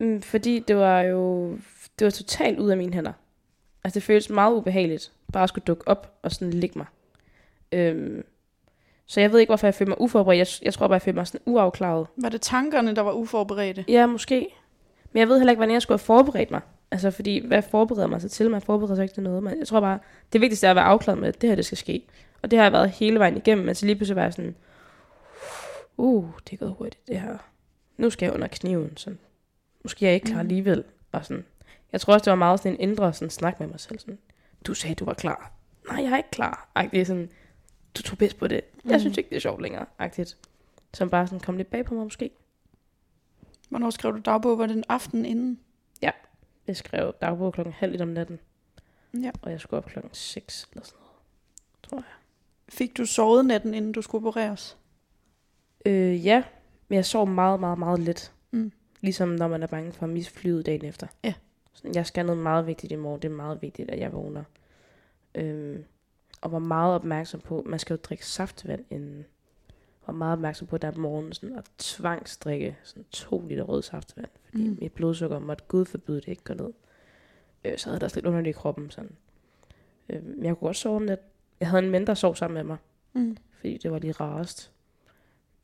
[0.00, 1.52] Mm, fordi det var jo
[1.98, 3.12] det var totalt ud af mine hænder.
[3.84, 6.86] Altså det føltes meget ubehageligt, bare at skulle dukke op og sådan ligge mig.
[7.72, 8.24] Øhm,
[9.06, 10.38] så jeg ved ikke, hvorfor jeg følte mig uforberedt.
[10.38, 12.06] Jeg, jeg tror bare, jeg følte mig sådan uafklaret.
[12.16, 13.84] Var det tankerne, der var uforberedte?
[13.88, 14.48] Ja, måske.
[15.12, 16.60] Men jeg ved heller ikke, hvordan jeg skulle have forberedt mig.
[16.90, 18.50] Altså, fordi hvad forbereder man sig til?
[18.50, 19.42] Man forbereder sig ikke til noget.
[19.42, 19.98] Men jeg tror bare,
[20.32, 22.06] det vigtigste er at være afklaret med, at det her, det skal ske.
[22.42, 23.66] Og det har jeg været hele vejen igennem.
[23.66, 24.54] Men så lige pludselig var jeg sådan,
[25.96, 27.38] uh, det er gået hurtigt, det her.
[27.96, 28.96] Nu skal jeg under kniven.
[28.96, 29.18] Sådan.
[29.82, 30.40] Måske er jeg ikke klar Mm.
[30.40, 30.84] alligevel.
[31.12, 31.44] Og sådan.
[31.92, 33.98] Jeg tror også, det var meget sådan en indre sådan, snak med mig selv.
[33.98, 34.18] Sådan,
[34.66, 35.52] du sagde, du var klar.
[35.90, 36.70] Nej, jeg er ikke klar.
[36.74, 37.30] Er sådan,
[37.94, 38.60] du tog pis på det.
[38.84, 38.98] Jeg Mm.
[39.00, 39.86] synes ikke, det er sjovt længere.
[39.98, 40.36] Agtigt.
[40.94, 42.30] Som bare sådan kom lidt bag på mig måske.
[43.68, 44.58] Hvornår skrev du dagbog?
[44.58, 45.60] Var det en aften inden?
[46.66, 48.38] Jeg skrev dagbog klokken halv et om natten.
[49.22, 49.30] Ja.
[49.42, 51.12] Og jeg skulle op klokken 6 eller sådan noget,
[51.82, 52.14] tror jeg.
[52.68, 54.76] Fik du sovet natten, inden du skulle opereres?
[55.84, 56.42] Øh, ja,
[56.88, 58.32] men jeg sov meget, meget, meget lidt.
[58.50, 58.72] Mm.
[59.00, 61.06] Ligesom når man er bange for at miste flyet dagen efter.
[61.24, 61.34] Ja.
[61.72, 63.22] Sådan, jeg skal noget meget vigtigt i morgen.
[63.22, 64.44] Det er meget vigtigt, at jeg vågner.
[65.34, 65.84] Øhm,
[66.40, 69.24] og var meget opmærksom på, man skal jo drikke saftvand inden.
[70.06, 73.82] Var meget opmærksom på, at der er morgen sådan at tvangsdrikke sådan to liter rød
[73.82, 74.28] saftvand.
[74.48, 74.78] Fordi Mm.
[74.80, 76.72] mit blodsukker måtte Gud forbyde det ikke går ned.
[77.64, 78.90] Øh, så havde der også lidt underligt i kroppen.
[78.90, 79.10] Sådan.
[80.08, 81.18] Øh, men jeg kunne godt sove om nat.
[81.60, 82.76] Jeg havde en der sov sammen med mig
[83.12, 83.36] Mm.
[83.56, 84.70] fordi det var lige rarest.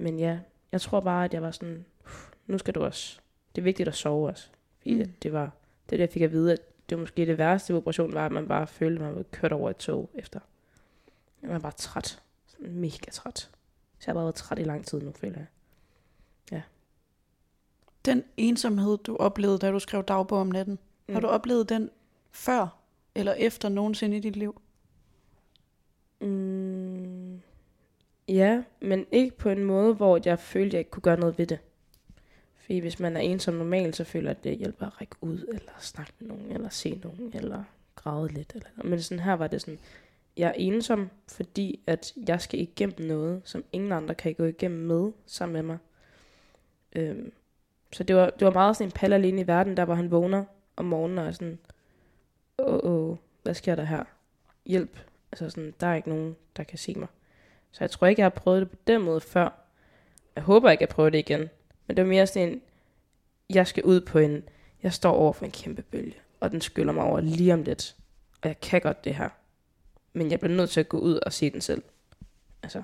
[0.00, 0.38] Men ja,
[0.72, 3.20] jeg tror bare, at jeg var sådan, "Uff, nu skal du også,
[3.54, 4.48] det er vigtigt at sove også.
[4.78, 5.12] Fordi Mm.
[5.22, 5.42] det var,
[5.86, 6.58] det er det, jeg fik at vide, at
[6.90, 9.22] det var måske det værste ved operationen, var, at man bare følte, at man var
[9.22, 10.40] kørt over et tog efter.
[11.42, 12.22] Jeg var bare træt.
[12.46, 13.38] Sådan mega træt.
[13.38, 15.46] Så jeg har bare været træt i lang tid nu, føler jeg.
[18.04, 21.14] Den ensomhed, du oplevede, da du skrev dagbog om natten, mm.
[21.14, 21.90] har du oplevet den
[22.30, 22.78] før
[23.14, 24.60] eller efter nogensinde i dit liv?
[26.20, 26.26] Mm,
[28.30, 31.46] ja, men ikke på en måde, hvor jeg følte, jeg ikke kunne gøre noget ved
[31.46, 31.58] det.
[32.56, 35.38] Fordi hvis man er ensom normalt, så føler jeg, at det hjælper at række ud,
[35.48, 37.64] eller snakke med nogen, eller se nogen, eller
[37.96, 38.52] græde lidt.
[38.54, 38.90] Eller noget.
[38.90, 39.78] Men sådan her var det sådan,
[40.36, 44.86] jeg er ensom, fordi at jeg skal igennem noget, som ingen andre kan gå igennem
[44.86, 45.78] med sammen med mig.
[46.96, 47.32] Øhm,
[47.92, 50.10] så det var, det var meget sådan en palle alene i verden, der hvor han
[50.10, 50.44] vågner
[50.76, 51.58] om morgenen og er sådan,
[52.58, 54.04] åh, åh, hvad sker der her?
[54.66, 54.98] Hjælp.
[55.32, 57.08] Altså sådan, der er ikke nogen, der kan se mig.
[57.72, 59.48] Så jeg tror ikke, jeg har prøvet det på den måde før.
[60.34, 61.50] Jeg håber ikke, jeg prøver det igen.
[61.86, 62.62] Men det var mere sådan en,
[63.50, 64.42] jeg skal ud på en,
[64.82, 67.96] jeg står over for en kæmpe bølge, og den skyller mig over lige om lidt.
[68.42, 69.28] Og jeg kan godt det her.
[70.12, 71.82] Men jeg bliver nødt til at gå ud og se den selv.
[72.62, 72.82] Altså,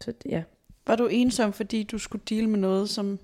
[0.00, 0.42] så det, ja.
[0.86, 3.18] Var du ensom, fordi du skulle dele med noget, som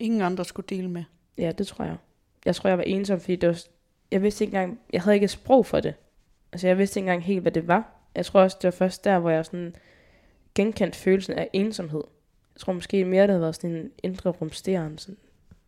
[0.00, 1.04] ingen andre skulle dele med?
[1.38, 1.96] Ja, det tror jeg.
[2.44, 3.62] Jeg tror, jeg var ensom, fordi det var,
[4.10, 5.94] jeg vidste ikke engang, jeg havde ikke et sprog for det.
[6.52, 7.95] Altså, jeg vidste ikke engang helt, hvad det var.
[8.16, 9.74] Jeg tror også, det var først der, hvor jeg sådan
[10.54, 12.02] genkendt følelsen af ensomhed.
[12.54, 14.98] Jeg tror måske mere, det havde været sådan en indre rumsteren.
[14.98, 15.18] Sådan,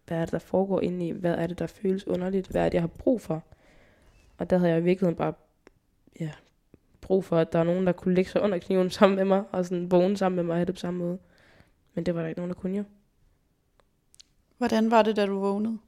[0.06, 1.10] hvad er det, der foregår inde i?
[1.10, 2.46] Hvad er det, der føles underligt?
[2.46, 3.44] Hvad er det, jeg har brug for?
[4.38, 5.34] Og der havde jeg i virkeligheden bare
[6.20, 6.30] ja,
[7.00, 9.44] brug for, at der er nogen, der kunne ligge sig under kniven sammen med mig,
[9.52, 11.18] og sådan vågne sammen med mig og have det på samme måde.
[11.94, 12.84] Men det var der ikke nogen, der kunne jo.
[14.58, 15.78] Hvordan var det, da du vågnede?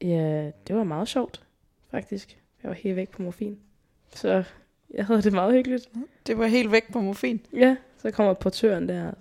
[0.00, 1.46] Ja, det var meget sjovt,
[1.90, 2.38] faktisk.
[2.62, 3.60] Jeg var helt væk på morfin.
[4.14, 4.44] Så
[4.94, 5.88] jeg havde det meget hyggeligt.
[6.26, 7.40] Det var helt væk på morfin.
[7.52, 9.12] Ja, så kommer portøren der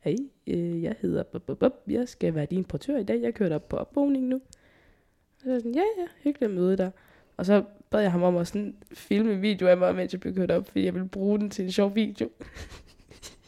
[0.00, 1.74] Hej, øh, jeg hedder bup.
[1.86, 3.22] Jeg skal være din portør i dag.
[3.22, 4.36] Jeg kører op på opvågning nu.
[4.36, 6.90] Og så sådan, ja, ja, hyggeligt at møde dig.
[7.36, 10.20] Og så bad jeg ham om at sådan filme en video af mig, mens jeg
[10.20, 12.30] blev kørt op, fordi jeg ville bruge den til en sjov video.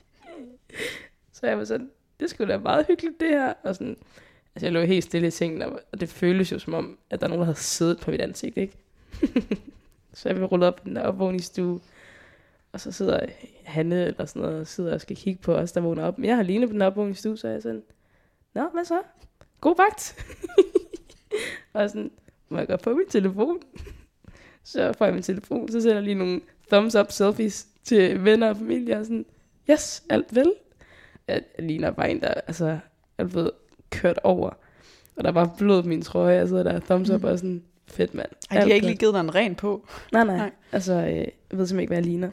[1.33, 1.90] så jeg var sådan,
[2.21, 3.55] det skulle da meget hyggeligt det her.
[3.62, 3.97] Og sådan,
[4.55, 7.21] altså jeg lå helt stille i sengen, og og det føltes jo som om, at
[7.21, 8.77] der er nogen, der havde siddet på mit ansigt, ikke?
[10.16, 11.81] så jeg blev rullet op i den opvågningsstue.
[12.72, 13.26] Og så sidder
[13.64, 16.18] Hanne eller sådan noget, og sidder og skal kigge på os, der vågner op.
[16.18, 17.83] Men jeg har lignet på den opvågningsstue, så er jeg sådan,
[18.55, 19.02] Nå, hvad så?
[19.61, 20.26] God vagt.
[21.72, 22.11] og sådan,
[22.48, 23.59] må jeg godt få min telefon?
[24.64, 26.40] så får jeg min telefon, så sender jeg lige nogle
[26.72, 29.26] thumbs up selfies til venner og familie, og sådan,
[29.70, 30.52] yes, alt vel.
[31.29, 32.79] Jeg, jeg ligner bare en, der altså,
[33.18, 33.50] er blevet
[33.90, 34.50] kørt over.
[35.16, 38.14] Og der var blod på min trøje, og så der thumbs up, og sådan, fedt
[38.14, 38.29] mand.
[38.51, 39.87] Ej, de har ikke lige givet dig en ren på.
[40.12, 40.37] Nej, nej.
[40.37, 40.51] Nej.
[40.72, 42.31] Altså, øh, jeg ved simpelthen ikke, hvad jeg ligner.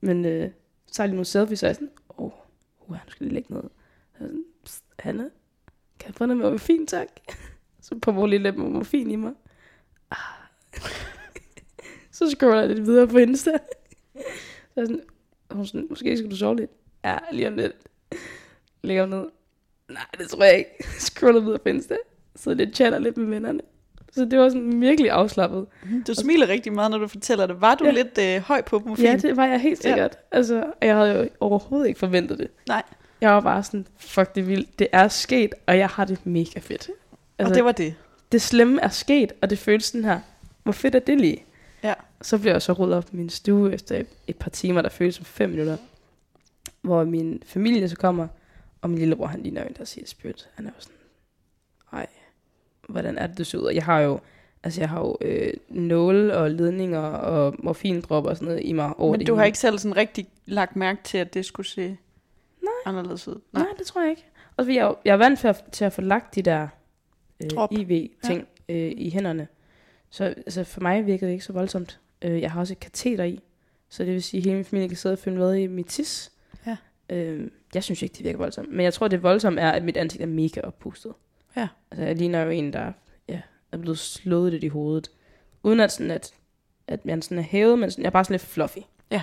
[0.00, 0.50] Men øh,
[0.86, 2.32] så tager jeg lige nogle selfies, og jeg er sådan, åh, oh,
[2.80, 3.68] uh, nu skal lige lægge noget.
[4.12, 4.44] Så sådan,
[4.98, 5.30] Hanne,
[5.98, 7.08] kan jeg få noget med morfin, tak?
[7.80, 9.32] så pumper hun lige lidt med morfin i mig.
[10.10, 10.18] Ah.
[12.12, 13.50] så scroller jeg lidt videre på Insta.
[13.52, 15.02] så jeg sådan,
[15.50, 16.70] hun sådan, måske skal du sove lidt.
[17.04, 17.72] Ja, lige om lidt.
[18.82, 19.28] Ligger ned.
[19.88, 20.70] Nej, det tror jeg ikke.
[21.06, 21.96] Scroller videre på Insta.
[22.36, 23.60] Så lidt chatter lidt med vennerne.
[24.16, 25.66] Så det var sådan virkelig afslappet.
[26.06, 27.60] Du smiler rigtig meget, når du fortæller det.
[27.60, 27.90] Var du ja.
[27.90, 29.04] Lidt øh, høj på morfin?
[29.04, 30.18] Ja, det var jeg helt sikkert.
[30.32, 30.36] Ja.
[30.36, 32.48] Altså, jeg havde jo overhovedet ikke forventet det.
[32.68, 32.82] Nej.
[33.20, 34.78] Jeg var bare sådan, fuck det er vildt.
[34.78, 36.90] Det er sket, og jeg har det mega fedt.
[37.38, 37.94] Altså, og det var det.
[38.32, 40.20] det slemme er sket, og det føles sådan her.
[40.62, 41.44] Hvor fedt er det lige?
[41.82, 41.94] Ja.
[42.22, 45.14] Så blev jeg så rullet op på min stue efter et, par timer, der føles
[45.14, 45.76] som fem minutter.
[46.80, 48.28] Hvor min familie så kommer,
[48.82, 50.48] og min lillebror, han ligner en, der siger spyt.
[50.54, 50.95] Han er jo sådan,
[52.88, 53.64] hvordan er det, du ser ud?
[53.64, 54.20] Og jeg har jo,
[54.62, 58.96] altså jeg har jo øh, nåle og ledninger og morfindrop og sådan noget i mig
[58.98, 61.66] over Men det du har ikke selv sådan rigtig lagt mærke til, at det skulle
[61.66, 61.88] se
[62.62, 62.72] Nej.
[62.86, 63.40] anderledes ud?
[63.52, 64.24] Nej, det tror jeg ikke.
[64.56, 66.68] Og så jeg, jeg er vant til at, til at få lagt de der
[67.50, 67.72] Drop.
[67.72, 68.74] øh, IV-ting ja.
[68.74, 69.48] øh, i hænderne.
[70.10, 72.00] Så altså, for mig virkede det ikke så voldsomt.
[72.22, 73.40] Øh, jeg har også et kateter i,
[73.88, 75.86] så det vil sige, at hele min familie kan sidde og følge med i mit
[75.86, 76.32] tis.
[76.66, 76.76] Ja.
[77.10, 78.70] Øh, jeg synes ikke, det virker voldsomt.
[78.70, 81.12] Men jeg tror, det voldsomme er, at mit ansigt er mega oppustet.
[81.56, 81.68] Ja.
[81.90, 82.92] Altså, jeg ligner jo en, der
[83.28, 83.40] ja,
[83.72, 85.10] er blevet slået lidt i hovedet,
[85.62, 86.34] uden at, sådan at,
[86.86, 88.78] at man sådan er hævet, men sådan, jeg er bare sådan lidt fluffy.
[89.10, 89.22] Ja.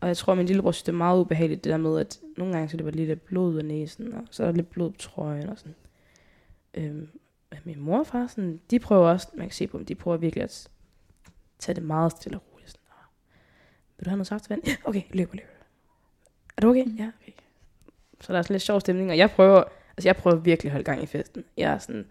[0.00, 2.20] Og jeg tror, at min lillebror synes, det er meget ubehageligt, det der med, at
[2.36, 4.70] nogle gange så det var lidt blod ud af næsen, og så er der lidt
[4.70, 5.74] blod på trøjen og sådan.
[6.74, 7.08] Øhm,
[7.50, 9.94] men min mor og far, sådan, de prøver også, man kan se på dem, de
[9.94, 10.68] prøver virkelig at
[11.58, 12.70] tage det meget stille og roligt.
[12.70, 13.04] Sådan, "Åh,
[13.98, 14.62] vil du have noget saftevand?
[14.66, 15.48] Ja, okay, løb, løb.
[16.56, 16.84] Er du okay?
[16.84, 16.96] Mhm.
[16.96, 17.32] Ja, okay.
[18.20, 19.64] Så der er sådan lidt sjov stemning, og jeg prøver,
[20.00, 21.44] altså jeg prøver virkelig at holde gang i festen.
[21.56, 22.06] Jeg er sådan,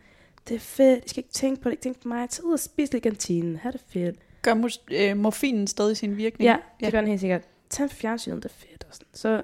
[0.48, 2.54] det er fedt, I skal ikke tænke på det, ikke tænke på mig, tag ud
[2.54, 4.16] og spise lidt i kantinen, have det fedt.
[4.42, 6.48] Gør mus- øh, morfinen stadig sin virkning?
[6.48, 6.92] Ja, det Ja.
[6.92, 7.42] gør den helt sikkert.
[7.70, 8.84] Tag fjernsynet, det er fedt.
[8.90, 9.08] Og sådan.
[9.14, 9.42] Så,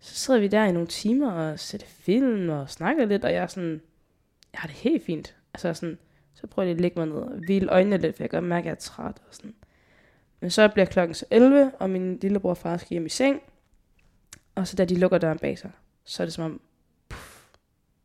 [0.00, 3.42] så sidder vi der i nogle timer og ser film og snakker lidt, og jeg
[3.42, 3.80] er sådan,
[4.52, 5.36] jeg har det helt fint.
[5.54, 5.98] Altså sådan,
[6.34, 8.36] så prøver jeg lige at lægge mig ned og hvile øjnene lidt, for jeg kan
[8.40, 9.54] godt mærke, at jeg er træt og sådan.
[10.40, 13.40] Men så bliver klokken så 11, og min lillebror og far skal hjem i seng.
[14.54, 15.70] Og så da de lukker døren bag sig,
[16.04, 16.60] så er det som om,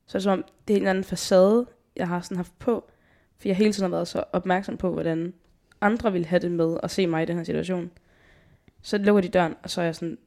[0.08, 1.66] så er det som om, det er en eller anden facade,
[1.96, 2.90] jeg har sådan haft på.
[3.38, 5.34] For jeg hele tiden har været så opmærksom på, hvordan
[5.82, 7.92] andre ville have det med at se mig i den her situation.
[8.82, 10.18] Så lukker de døren, og så er jeg sådan,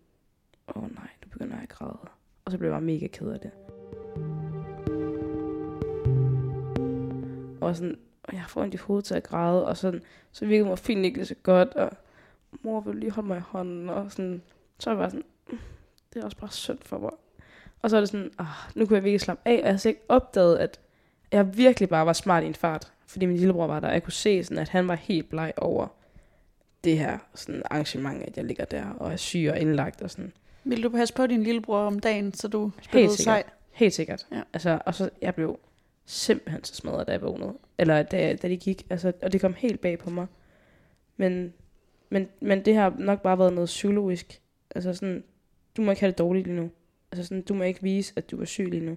[0.69, 1.99] åh oh, nej, nu begynder jeg at græde.
[2.45, 3.51] Og så bliver jeg bare mega ked af det.
[7.61, 10.65] Og sådan, og jeg får ondt i hovedet til at græde, og sådan, så virker
[10.65, 11.91] morfin ikke så godt, og
[12.63, 14.43] mor vil lige holde mig i hånden, og sådan,
[14.79, 15.59] så er jeg bare sådan, mm,
[16.13, 17.11] det er også bare synd for mig.
[17.83, 19.77] Og så er det sådan, ah, nu kunne jeg virkelig slappe af, og jeg har
[19.77, 20.81] slet ikke opdaget, at
[21.33, 24.03] jeg virkelig bare var smart i en fart, fordi min lillebror var der, og jeg
[24.03, 25.87] kunne se, sådan, at han var helt bleg over
[26.85, 30.33] det her sådan, arrangement, at jeg ligger der og er syg og indlagt og sådan.
[30.65, 33.25] Vil du passe på din lillebror om dagen, så du spillede sikkert.
[33.25, 33.43] sej?
[33.73, 34.27] Helt sikkert.
[34.33, 34.43] Ja.
[34.53, 35.59] Altså, og så, jeg blev
[36.07, 37.55] simpelthen så smadret, da jeg vågnede.
[37.79, 38.87] Eller da, da de gik.
[38.91, 40.27] Altså, og det kom helt bag på mig.
[41.17, 41.53] Men,
[42.11, 44.41] men, men det har nok bare været noget psykologisk.
[44.75, 45.25] Altså sådan,
[45.77, 46.71] du må ikke have det dårligt lige nu.
[47.13, 48.97] Altså sådan, du må ikke vise, at du er syg lige nu.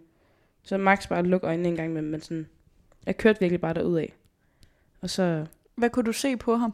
[0.64, 2.48] Så max bare lukke øjnene en gang med, men sådan,
[3.06, 4.14] jeg kørte virkelig bare derud af.
[5.02, 5.46] Og så,
[5.76, 6.74] Hvad kunne du se på ham?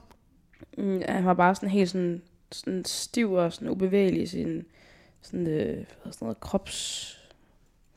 [0.78, 2.22] mm, han var bare sådan helt sådan,
[2.52, 4.66] sådan stiv og sådan ubevægelig i sin,
[5.22, 7.16] sådan, øh, sådan noget, krops,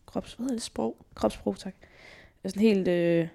[0.06, 0.96] krops, hvad hedder det, Sprog.
[1.14, 1.74] kropssprog, tak.
[2.46, 3.28] Sådan helt øh,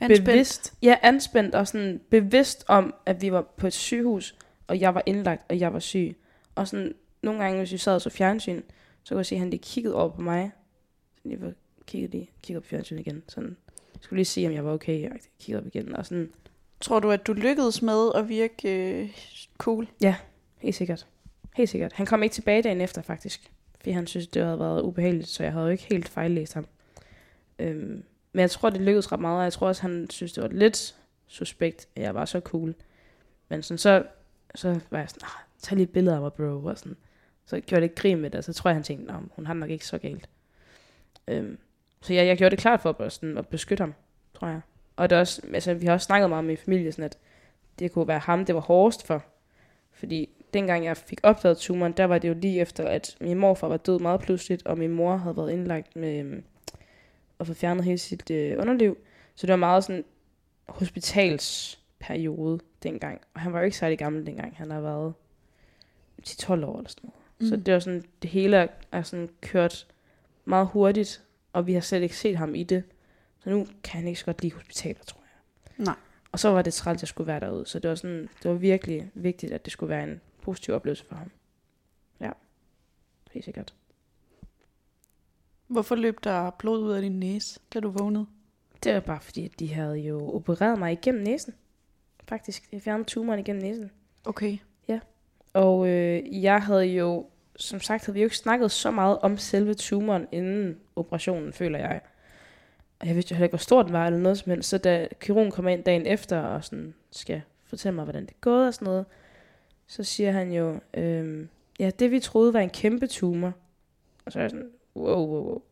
[0.00, 0.24] Anspændt.
[0.24, 0.74] bevidst.
[0.82, 4.36] Ja, anspændt og sådan bevidst om, at vi var på et sygehus,
[4.66, 6.16] og jeg var indlagt, og jeg var syg.
[6.54, 6.94] Og sådan
[7.26, 8.62] nogle gange, hvis vi sad og så fjernsyn,
[9.02, 10.50] så kunne jeg se, at han lige kiggede over på mig.
[11.16, 11.52] Så lige var,
[11.86, 13.22] kiggede lige, kiggede på fjernsyn igen.
[13.28, 13.56] Sådan,
[13.94, 15.02] jeg skulle lige se, om jeg var okay.
[15.02, 15.10] Jeg
[15.40, 16.32] kiggede op igen, og sådan,
[16.80, 19.10] Tror du, at du lykkedes med at virke øh,
[19.58, 19.88] cool?
[20.58, 21.06] helt sikkert.
[21.56, 21.92] Helt sikkert.
[21.92, 23.50] Han kom ikke tilbage dagen efter, faktisk.
[23.78, 26.66] Fordi han synes, det havde været ubehageligt, så jeg havde jo ikke helt fejllæst ham.
[27.58, 30.42] Øhm, men jeg tror, det lykkedes ret meget, og jeg tror også, han synes, det
[30.42, 32.74] var lidt suspekt, at jeg var så cool.
[33.48, 34.04] Men sådan, så,
[34.54, 36.64] så var jeg sådan, ah, tag lige et billede af mig, bro.
[36.64, 36.96] Og sådan.
[37.46, 39.46] Så gjorde jeg lidt grin med det, og så tror jeg, han tænkte, at hun
[39.46, 40.28] har nok ikke så galt.
[41.28, 41.58] Øhm,
[42.00, 43.94] så jeg, jeg gjorde det klart for at, sådan, at beskytte ham,
[44.34, 44.60] tror jeg.
[44.96, 47.18] Og det er også, altså, vi har også snakket meget om i familien, sådan at
[47.78, 49.24] det kunne være ham, det var hårdest for.
[49.92, 53.68] Fordi dengang jeg fik opdaget tumoren, der var det jo lige efter, at min morfar
[53.68, 56.44] var død meget pludseligt, og min mor havde været indlagt med øhm,
[57.44, 58.98] få fjernet hele sit øh, underliv.
[59.34, 60.04] Så det var meget sådan
[60.68, 63.20] hospitalsperiode dengang.
[63.34, 64.56] Og han var jo ikke særlig gammel dengang.
[64.56, 65.14] Han har været
[66.26, 67.25] 10-12 år eller sådan noget.
[67.38, 67.46] Mm.
[67.48, 69.86] Så det var sådan, det hele er, sådan kørt
[70.44, 71.22] meget hurtigt,
[71.52, 72.84] og vi har slet ikke set ham i det.
[73.38, 75.84] Så nu kan han ikke så godt lide hospitaler, tror jeg.
[75.84, 75.94] Nej.
[76.32, 77.66] Og så var det trælt, at jeg skulle være derude.
[77.66, 81.04] Så det var, sådan, det var virkelig vigtigt, at det skulle være en positiv oplevelse
[81.04, 81.30] for ham.
[82.20, 82.30] Ja,
[83.32, 83.74] helt sikkert.
[85.66, 88.26] Hvorfor løb der blod ud af din næse, da du vågnede?
[88.84, 91.54] Det var bare fordi, at de havde jo opereret mig igennem næsen.
[92.28, 93.90] Faktisk, de fjernede tumoren igennem næsen.
[94.24, 94.58] Okay.
[95.56, 99.36] Og øh, jeg havde jo, som sagt, havde vi jo ikke snakket så meget om
[99.36, 102.00] selve tumoren inden operationen, føler jeg.
[103.00, 104.68] Og jeg vidste jo heller ikke, hvor stor den var, eller noget som helst.
[104.68, 108.40] Så da kirurgen kommer ind dagen efter, og sådan skal fortælle mig, hvordan det er
[108.40, 109.04] gået og sådan noget,
[109.86, 111.46] så siger han jo, øh,
[111.78, 113.52] ja, det vi troede var en kæmpe tumor.
[114.26, 115.62] Og så er jeg sådan, wow, wow, wow.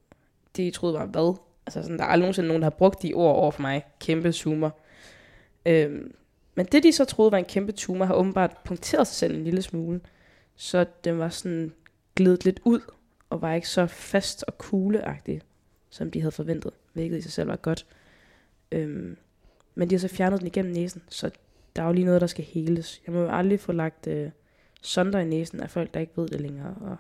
[0.57, 1.37] Det I troede var hvad?
[1.67, 3.85] Altså sådan, der er aldrig nogensinde nogen, der har brugt de ord over for mig.
[4.01, 4.79] Kæmpe tumor.
[5.67, 6.11] Øh,
[6.55, 9.45] men det, de så troede var en kæmpe tumor, har åbenbart punkteret sig selv en
[9.45, 10.01] lille smule.
[10.57, 11.73] Så den var sådan
[12.15, 12.81] glidet lidt ud,
[13.31, 15.41] og var ikke så fast og kugleagtig,
[15.91, 17.87] som de havde forventet, hvilket i sig selv var godt.
[18.73, 19.17] Øhm,
[19.75, 21.31] men de har så fjernet den igennem næsen, så
[21.77, 23.03] der er jo lige noget, der skal heles.
[23.07, 24.31] Jeg må jo aldrig få lagt øh,
[24.83, 26.75] sonder i næsen af folk, der ikke ved det længere.
[26.81, 26.97] Og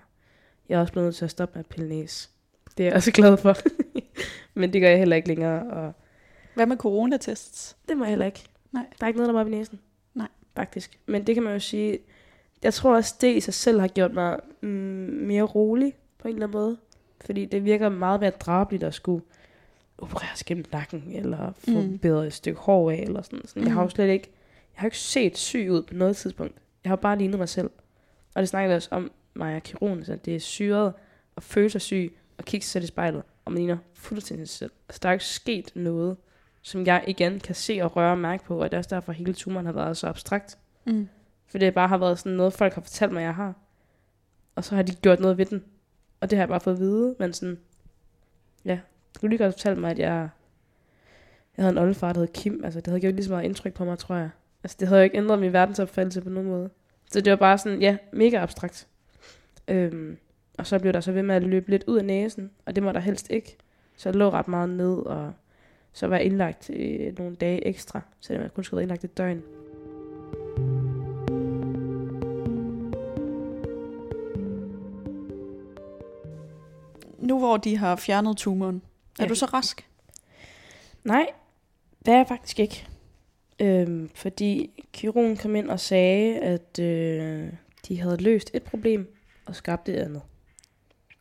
[0.69, 2.29] jeg er også blevet nødt til at stoppe med at pille næse.
[2.79, 3.57] Det er jeg også glad for.
[4.59, 5.93] men det gør jeg heller ikke længere, og
[6.55, 7.77] Hvad med coronatests?
[7.89, 8.45] det må jeg heller ikke.
[8.75, 8.87] Nej.
[9.01, 9.81] Der er ikke noget, der var op i næsen.
[10.15, 10.29] Nej.
[10.57, 10.99] Faktisk.
[11.07, 11.99] Men det kan man jo sige,
[12.63, 14.69] jeg tror også, det i sig selv har gjort mig mm,
[15.27, 16.77] mere rolig på en eller anden måde.
[17.25, 19.25] Fordi det virker meget mere drabeligt at skulle
[19.99, 21.77] opereres gennem nakken, eller få Mm.
[21.77, 21.99] mm.
[21.99, 23.47] bedre et stykke hår af, eller sådan.
[23.47, 23.63] sådan.
[23.63, 23.91] Jeg har jo Mm.
[23.91, 24.31] slet ikke,
[24.75, 26.55] jeg har ikke set syg ud på noget tidspunkt.
[26.85, 27.71] Jeg har bare lignet mig selv.
[28.35, 30.93] Og det snakkede jeg også om mig og kirurgen, så det er syret
[31.37, 34.59] at føle sig syg, og kigge sig selv i spejlet, og man ligner fuldstændig sig
[34.59, 34.71] selv.
[34.89, 36.17] Altså, der er jo ikke sket noget,
[36.65, 39.13] som jeg igen kan se og røre og mærke på, og det er også derfor,
[39.13, 40.59] at hele tumoren har været så abstrakt.
[40.85, 41.09] Mm.
[41.47, 43.55] For det bare har været sådan noget, folk har fortalt mig, jeg har.
[44.55, 45.65] Og så har de gjort noget ved den.
[46.21, 47.59] Og det har jeg bare fået at vide, men sådan,
[48.65, 48.79] ja,
[49.15, 50.29] du kunne lige godt fortælle mig, at jeg,
[51.57, 52.61] jeg havde en oldefar, der hed Kim.
[52.65, 54.31] Altså, det havde gjort lige så meget indtryk på mig, tror jeg.
[54.63, 56.71] Altså, det havde jo ikke ændret min verdensopfattelse på nogen måde.
[57.11, 58.89] Så det var bare sådan, ja, mega abstrakt.
[59.69, 60.17] Øhm,
[60.59, 62.83] og så blev der så ved med at løbe lidt ud af næsen, og det
[62.83, 63.57] må der helst ikke.
[63.97, 65.33] Så jeg lå ret meget ned, og
[65.95, 69.43] så var indlagt øh, nogle dage ekstra, selvom jeg kun skulle være indlagt et døgn.
[77.19, 78.83] Nu hvor de har fjernet tumoren,
[79.19, 79.29] er Ja.
[79.29, 79.89] du så rask?
[81.05, 81.27] Nej,
[82.07, 82.87] det er jeg faktisk ikke.
[83.61, 87.49] Øhm, fordi kirurgen kom ind og sagde, at øh,
[87.89, 89.17] de havde løst et problem
[89.47, 90.23] og skabt et andet.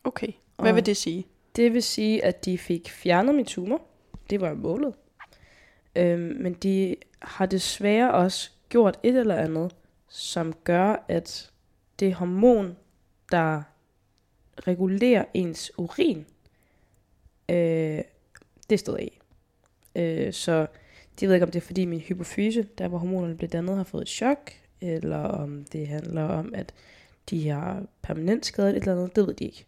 [0.04, 0.32] Okay.
[0.58, 1.26] Hvad Og vil det sige?
[1.56, 3.80] Det vil sige, at de fik fjernet min tumor.
[4.30, 4.94] Det var målet.
[5.96, 9.74] Øhm, men de har desværre også gjort et eller andet,
[10.08, 11.50] som gør, at
[12.00, 12.76] det hormon,
[13.30, 13.62] der
[14.68, 16.26] regulerer ens urin,
[17.48, 18.00] øh,
[18.70, 19.20] det stod af.
[19.96, 20.66] Øh, så
[21.20, 23.84] de ved ikke, om det er fordi min hypofyse, der hvor hormonerne bliver dannet, har
[23.84, 26.74] fået et chok, eller om det handler om, at
[27.30, 29.64] de har permanent skadet et eller andet, det ved de ikke.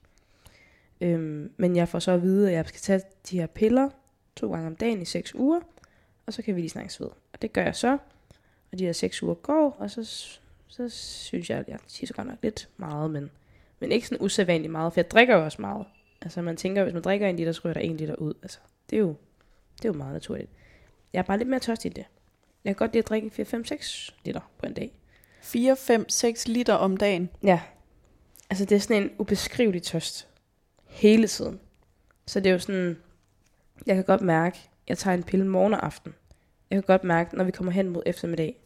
[1.01, 3.01] Øhm, men jeg får så at vide, at jeg skal tage
[3.31, 3.89] de her piller
[4.37, 5.61] to gange om dagen i 6 uger,
[6.27, 7.09] og så kan vi lige snakkes ved.
[7.33, 7.99] Og det gør jeg så,
[8.73, 10.05] og de her 6 uger går, og så,
[10.69, 13.31] så synes jeg, at jeg tisser godt nok lidt meget, men,
[13.81, 15.87] men ikke sådan usædvanligt meget, for jeg drikker jo også meget.
[16.23, 18.35] Altså man tænker, hvis man drikker en liter, så ryger der en liter ud.
[18.43, 18.59] Altså,
[18.91, 19.15] det er jo,
[19.77, 20.51] det er jo meget naturligt.
[21.13, 22.05] Jeg er bare lidt mere tørstig end det.
[22.65, 24.93] Jeg kan godt lide at drikke 4, 5, 6 liter på en dag.
[25.43, 27.31] 4, 5, 6 liter om dagen.
[27.43, 27.61] Ja.
[28.51, 30.29] Altså, det er sådan en ubeskrivelig tørst.
[30.85, 31.61] Hele tiden.
[32.27, 32.97] Så det er jo sådan,
[33.87, 34.59] jeg kan godt mærke,
[34.89, 36.15] jeg tager en pille morgen og aften.
[36.71, 38.61] Jeg kan godt mærke, når vi kommer hen mod eftermiddag,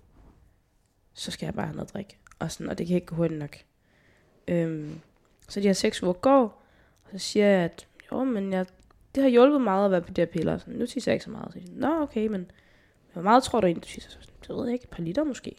[1.14, 2.06] så skal jeg bare have noget drik.
[2.06, 2.18] drikke.
[2.38, 3.56] Og, sådan, og det kan ikke gå hurtigt nok.
[4.48, 5.00] Øhm,
[5.48, 6.42] så de her seks uger går,
[7.04, 8.66] og så siger jeg, at jo, men jeg,
[9.14, 10.58] det har hjulpet meget at være på de her piller.
[10.58, 11.52] Sådan, nu tisser jeg ikke så meget.
[11.52, 12.50] Så jeg siger, Nå, okay, men
[13.12, 14.10] hvor meget tror du egentlig, du tisser?
[14.10, 15.56] Så, så ved jeg ikke, et par liter måske.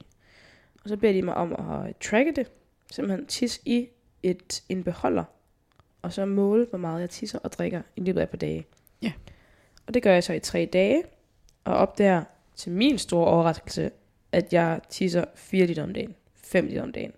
[0.83, 2.51] Og så beder de mig om at tracke det.
[2.91, 3.87] Simpelthen tisse i
[4.23, 5.23] et, en beholder.
[6.01, 8.65] Og så måle, hvor meget jeg tisser og drikker i løbet af et par dage.
[9.01, 9.11] Ja.
[9.87, 11.03] Og det gør jeg så i tre dage.
[11.63, 12.23] Og opdager
[12.55, 13.91] til min store overraskelse,
[14.31, 16.15] at jeg tisser 4 liter om dagen.
[16.43, 17.11] 5 liter om dagen.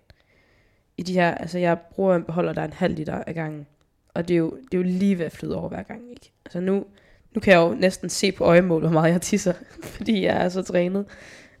[0.96, 3.66] I de her, altså jeg bruger en beholder, der er en halv liter ad gangen.
[4.14, 6.32] Og det er jo, det er jo lige ved at flyde over hver gang, ikke?
[6.44, 6.86] Altså nu,
[7.34, 9.52] nu kan jeg jo næsten se på øjemål, hvor meget jeg tisser,
[9.94, 11.06] fordi jeg er så trænet.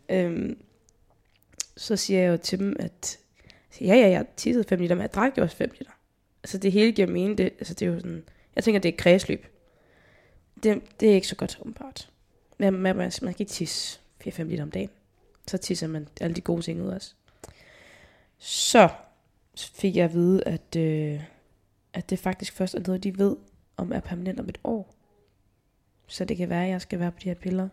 [0.08, 0.58] Øhm,
[1.76, 3.18] så siger jeg jo til dem, at
[3.80, 5.92] ja, ja, jeg tissede 5 liter, men jeg drak jo også 5 liter.
[6.42, 7.38] Altså det hele giver mening.
[7.38, 8.22] Det, altså, det er jo sådan,
[8.56, 9.46] jeg tænker, det er et kredsløb.
[10.62, 12.10] Det, det er ikke så godt åbenbart.
[12.58, 14.90] Man, man, man, man kan ikke tisse 4-5 liter om dagen.
[15.46, 17.14] Så tisser man alle de gode ting ud også.
[18.38, 18.88] Så
[19.56, 21.22] fik jeg at vide, at, øh,
[21.92, 23.36] at det faktisk først er noget, de ved,
[23.76, 24.94] om er permanent om et år.
[26.06, 27.68] Så det kan være, at jeg skal være på de her piller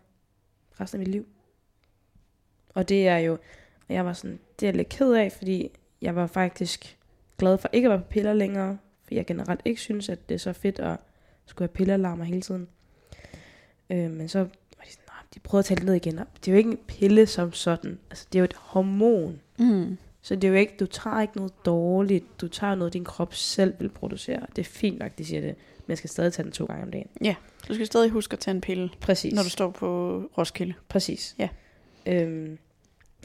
[0.80, 1.26] resten af mit liv.
[2.74, 3.32] Og det er jo,
[3.88, 5.70] og jeg var sådan, det er jeg lidt ked af, fordi
[6.00, 6.98] jeg var faktisk
[7.38, 10.34] glad for ikke at være på piller længere, for jeg generelt ikke synes, at det
[10.34, 10.96] er så fedt at
[11.52, 12.68] skulle have pillealarmer hele tiden.
[13.90, 14.46] Øh, men så var
[14.84, 16.18] de sådan, "Nå, de prøvede at tale det ned igen.
[16.18, 17.98] Og Det er jo ikke en pille som sådan.
[18.10, 19.40] Altså, det er jo et hormon.
[19.58, 19.98] Mm.
[20.22, 22.40] Så det er jo ikke, du tager ikke noget dårligt.
[22.40, 24.40] Du tager noget, din krop selv vil producere.
[24.56, 25.54] Det er fint nok, de siger det.
[25.78, 27.08] Men jeg skal stadig tage den to gange om dagen.
[27.68, 29.34] Du skal stadig huske at tage en pille, Præcis.
[29.34, 30.74] når du står på Roskilde.
[30.88, 31.34] Præcis.
[31.38, 31.48] Ja.
[32.06, 32.58] Øhm,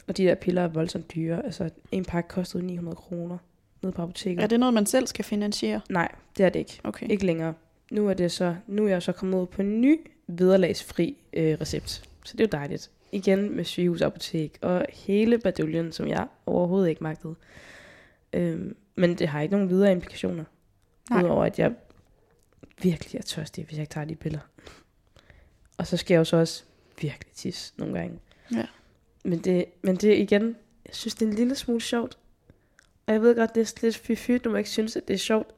[0.08, 1.44] og de der piller er voldsomt dyre.
[1.44, 3.38] Altså, en pakke kostede 900 kroner
[3.82, 4.42] nede på apoteket.
[4.42, 5.80] Er det noget, man selv skal finansiere?
[5.90, 6.80] Nej, det er det ikke.
[6.84, 7.10] Okay.
[7.10, 7.54] Ikke længere.
[7.90, 11.58] Nu er, det så, nu er jeg så kommet ud på en ny vederlagsfri øh,
[11.60, 11.88] recept.
[12.24, 12.90] Så det er jo dejligt.
[13.12, 17.34] Igen med sygehusapotek og hele baduljen, som jeg overhovedet ikke magtede.
[18.32, 20.44] Øhm, men det har ikke nogen videre implikationer.
[21.10, 21.22] Nej.
[21.22, 21.74] Udover at jeg
[22.82, 24.40] virkelig er tørstig, hvis jeg ikke tager de piller.
[25.76, 26.64] Og så skal jeg jo så også
[27.00, 28.18] virkelig tisse nogle gange.
[28.54, 28.66] Ja.
[29.24, 32.18] Men det, men det igen, jeg synes, det er en lille smule sjovt.
[33.06, 35.18] Og jeg ved godt, det er lidt fyfyrt, når man ikke synes, at det er
[35.18, 35.54] sjovt.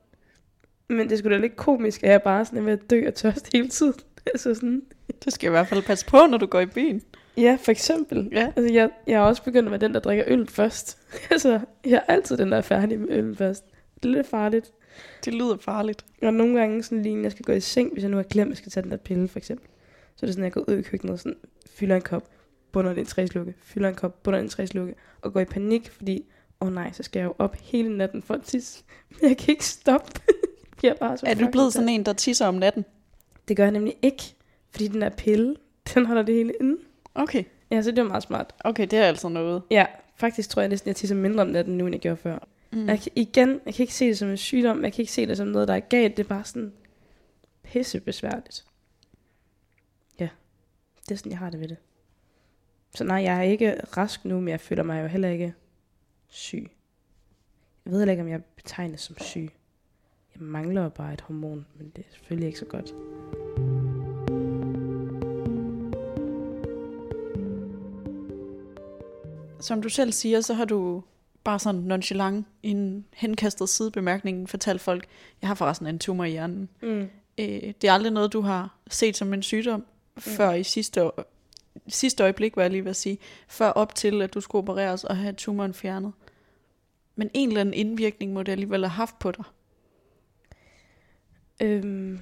[0.91, 3.15] Men det skulle da lidt komisk, at jeg bare sådan er ved at dø af
[3.15, 3.95] tørst hele tiden.
[4.33, 4.83] altså sådan,
[5.25, 7.03] Det skal i hvert fald passe på, når du går i byen.
[7.37, 8.29] ja, for eksempel.
[8.33, 8.53] Ja.
[8.57, 10.99] Altså, jeg, jeg er også begyndt at være den, der drikker øl først.
[11.31, 13.65] altså, jeg er altid den, der er færdig med øl først.
[14.03, 14.73] Det er lidt farligt.
[15.25, 16.05] Det lyder farligt.
[16.23, 18.49] Og nogle gange sådan lige, jeg skal gå i seng, hvis jeg nu har glemt,
[18.49, 19.69] at jeg skal tage den der pille, for eksempel.
[20.17, 21.37] Så er det sådan, at jeg går ud i køkkenet og sådan,
[21.71, 22.31] fylder en kop,
[22.73, 25.91] bunder den tre slukke, fylder en kop, bunder den tre slukke, og går i panik,
[25.91, 26.25] fordi,
[26.61, 28.85] åh oh nej, så skal jeg jo op hele natten for at tisse.
[29.09, 30.21] Men jeg kan ikke stoppe.
[30.89, 32.85] Jeg bare så Er du blevet sådan en, der tisser om natten?
[33.49, 34.23] Det gør jeg nemlig ikke,
[34.71, 35.57] fordi den der pille,
[35.95, 36.77] den holder det hele inde.
[37.15, 37.45] Okay.
[37.71, 38.55] Ja, så det var meget smart.
[38.65, 39.63] Okay, det er altså noget.
[39.71, 42.39] Ja, faktisk tror jeg næsten, jeg tisser mindre om natten nu, end jeg gjorde før.
[42.73, 42.89] Mm.
[42.89, 45.27] Jeg kan, igen, jeg kan ikke se det som en sygdom, jeg kan ikke se
[45.27, 46.73] det som noget, der er galt, det er bare sådan
[47.63, 48.65] pisse besværligt.
[50.21, 50.29] Ja,
[51.09, 51.77] det er sådan, jeg har det ved det.
[52.95, 55.55] Så nej, jeg er ikke rask nu, men jeg føler mig jo heller ikke
[56.29, 56.71] syg.
[57.85, 59.51] Jeg ved heller ikke, om jeg betegnes som syg.
[60.43, 62.95] Mangler bare et hormon, men det er selvfølgelig ikke så godt.
[69.61, 71.03] Som du selv siger, så har du
[71.45, 75.07] bare sådan nonchalant i en henkastet sidebemærkning fortalt folk,
[75.43, 76.69] jeg har forresten en tumor i hjernen.
[76.83, 77.09] Mm.
[77.39, 80.23] Øh, det er aldrig noget, du har set som en sygdom, mm.
[80.23, 81.25] før i sidste, år,
[81.89, 83.19] sidste øjeblik, var jeg lige ved at sige,
[83.49, 86.13] før op til, at du skulle opereres og have tumoren fjernet.
[87.17, 89.45] Men en eller anden indvirkning må det alligevel have haft på dig.
[91.61, 92.21] Øhm,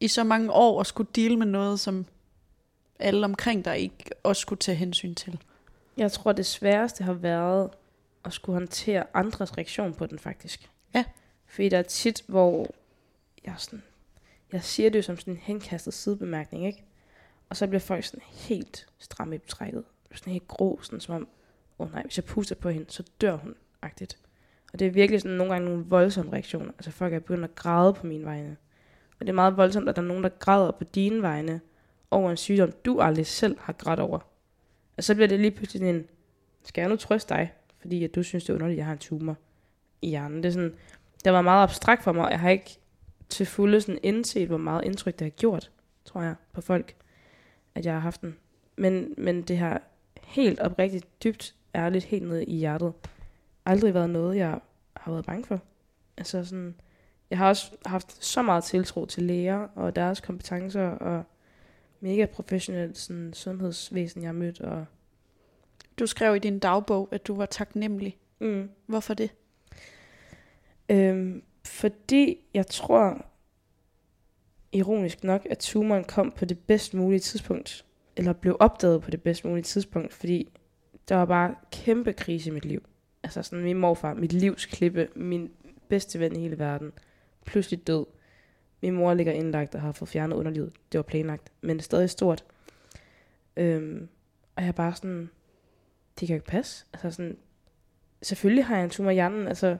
[0.00, 2.06] I så mange år at skulle deal med noget, som
[2.98, 5.38] alle omkring dig ikke også skulle tage hensyn til.
[5.96, 7.70] jeg tror, det sværeste har været
[8.24, 10.70] at skulle håndtere andres reaktion på den, faktisk.
[10.94, 11.04] Ja.
[11.46, 12.66] Fordi der er tit, hvor
[13.44, 13.82] jeg, sådan,
[14.52, 16.84] jeg siger det jo som sådan en henkastet sidebemærkning, ikke?
[17.48, 19.84] Og så bliver folk sådan helt stramme i betrækket.
[20.14, 21.28] Sådan helt grå, sådan som om,
[21.78, 24.18] åh oh nej, hvis jeg puster på hende, så dør hun, agtigt.
[24.72, 26.72] Og det er virkelig sådan nogle gange nogle voldsomme reaktioner.
[26.72, 28.56] Altså folk er begyndt at græde på mine vegne.
[29.24, 31.60] Og det er meget voldsomt, at der er nogen, der græder på dine vegne
[32.10, 34.18] over en sygdom, du aldrig selv har grædt over.
[34.96, 36.04] Og så bliver det lige pludselig en,
[36.64, 38.92] skal jeg nu trøste dig, fordi at du synes, det er underligt, at jeg har
[38.92, 39.36] en tumor
[40.02, 40.42] i hjernen.
[40.42, 40.74] Det er sådan,
[41.24, 42.78] det var meget abstrakt for mig, og jeg har ikke
[43.28, 45.70] til fulde sådan indset, hvor meget indtryk det har gjort,
[46.04, 46.94] tror jeg, på folk,
[47.74, 48.36] at jeg har haft den.
[48.76, 49.82] Men, men det har
[50.22, 52.92] helt oprigtigt, dybt, ærligt, helt nede i hjertet,
[53.66, 54.60] aldrig været noget, jeg
[54.96, 55.60] har været bange for.
[56.16, 56.74] Altså sådan,
[57.30, 61.24] jeg har også haft så meget tiltro til læger og deres kompetencer, og
[62.00, 64.60] mega professionelt sådan, sundhedsvæsen, jeg har mødt.
[64.60, 64.84] Og,
[65.98, 68.18] Du skrev i din dagbog, at du var taknemmelig.
[68.40, 68.70] mm.
[68.86, 69.30] Hvorfor det?
[70.88, 73.26] Øhm, fordi jeg tror,
[74.72, 77.84] ironisk nok, at tumoren kom på det bedst mulige tidspunkt.
[78.16, 80.52] Eller blev opdaget på det bedst mulige tidspunkt, fordi
[81.08, 82.82] der var bare kæmpe krise i mit liv.
[83.22, 85.50] Altså sådan min morfar, mit livs klippe, min
[85.88, 86.92] bedste ven i hele verden,
[87.44, 88.06] pludselig død.
[88.82, 90.72] Min mor ligger indlagt og har fået fjernet underlivet.
[90.92, 92.44] Det var planlagt, men det er stadig stort.
[93.56, 94.08] Øhm,
[94.56, 95.30] og jeg er bare sådan,
[96.20, 96.86] det kan jo ikke passe.
[96.92, 97.36] Altså sådan,
[98.22, 99.76] selvfølgelig har jeg en tumor i hjernen, altså,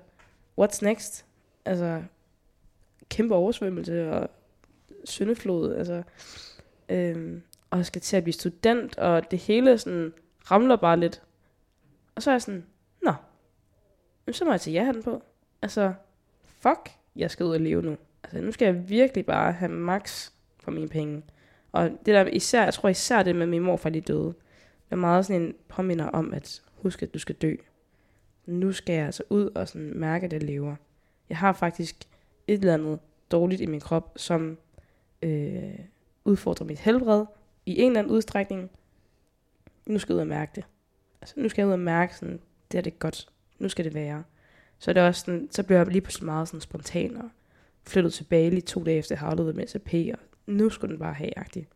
[0.61, 1.27] what's next?
[1.65, 2.03] Altså,
[3.09, 4.31] kæmpe oversvømmelse og
[5.05, 6.03] syndeflod, altså,
[6.89, 10.13] øhm, og jeg skal til at blive student, og det hele sådan
[10.51, 11.23] ramler bare lidt.
[12.15, 12.67] Og så er jeg sådan,
[13.03, 13.13] nå,
[14.33, 15.23] så må jeg tage ja på.
[15.63, 15.95] Altså,
[16.47, 17.97] fuck, jeg skal ud og leve nu.
[18.23, 21.23] Altså, nu skal jeg virkelig bare have max for mine penge.
[21.73, 24.35] Og det der især, jeg tror især det med min morfar lige døde,
[24.85, 27.55] det er meget sådan en påminder om, at husk, at du skal dø.
[28.47, 30.77] Nu skal jeg altså ud og sådan mærke, at jeg lever.
[31.29, 32.05] Jeg har faktisk
[32.47, 32.99] et eller andet
[33.31, 34.59] dårligt i min krop, som
[35.23, 35.79] øh,
[36.25, 37.25] udfordrer mit helbred
[37.67, 38.71] i en eller anden udstrækning.
[39.87, 40.65] Nu skal jeg ud og mærke det.
[41.21, 42.41] Altså, nu skal jeg ud og mærke, sådan,
[42.73, 43.29] det er det godt.
[43.59, 44.23] Nu skal det være.
[44.79, 47.29] Så er det også sådan, så blev jeg lige pludselig meget sådan spontan og
[47.87, 51.39] flyttet til Bali to dage efter, jeg med SAP, og nu skulle den bare have
[51.39, 51.67] agtig.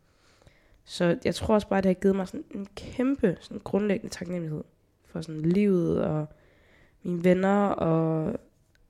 [0.85, 4.15] Så jeg tror også bare, at det har givet mig sådan en kæmpe sådan grundlæggende
[4.15, 4.65] taknemmelighed
[5.07, 6.27] for sådan livet og
[7.03, 8.35] mine venner, og,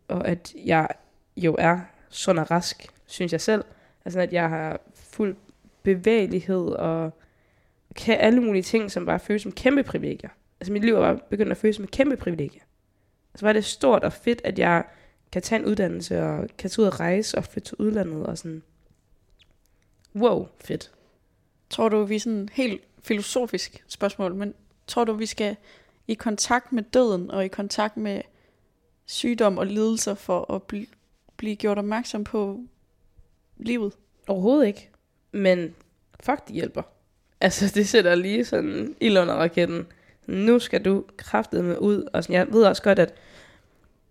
[0.09, 0.89] og at jeg
[1.37, 3.65] jo er sund og rask, synes jeg selv.
[4.05, 5.37] Altså at jeg har fuld
[5.83, 7.13] bevægelighed og
[7.97, 10.31] kan alle mulige ting, som bare føles som kæmpe privilegier.
[10.61, 12.61] Altså mit liv er bare begyndt at føles som et kæmpe privilegie.
[13.39, 14.85] Altså var det stort og fedt, at jeg
[15.33, 18.39] kan tage en uddannelse og kan tage ud og rejse og flytte til udlandet og
[18.39, 18.63] sådan.
[20.17, 20.91] Wow, fedt.
[21.71, 24.55] Tror du, vi er sådan helt filosofisk spørgsmål, men
[24.87, 25.57] tror du, vi skal
[26.09, 28.23] i kontakt med døden og i kontakt med
[29.07, 30.95] sygdom og lidelser for at bl-
[31.37, 32.61] blive gjort opmærksom på
[33.57, 33.93] livet?
[34.27, 34.91] Overhovedet ikke.
[35.33, 35.75] Men
[36.21, 36.83] fuck, det hjælper.
[37.41, 39.87] Altså, det sætter lige sådan ild under raketten.
[40.27, 42.09] Nu skal du kraftedeme ud.
[42.13, 43.15] Og sådan, jeg ved også godt, at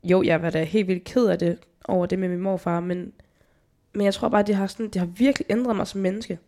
[0.03, 3.13] jo, jeg var da helt vildt ked af det over det med min morfar, men,
[3.93, 6.39] men jeg tror bare, at det har, sådan, det har virkelig ændret mig som menneske.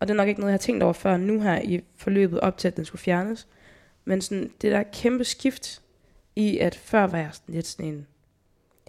[0.00, 2.40] Og det er nok ikke noget, jeg har tænkt over før nu her i forløbet
[2.40, 3.48] op til, at den skulle fjernes.
[4.04, 5.82] Men sådan, det der kæmpe skift
[6.36, 8.06] i, at før var jeg sådan lidt sådan en,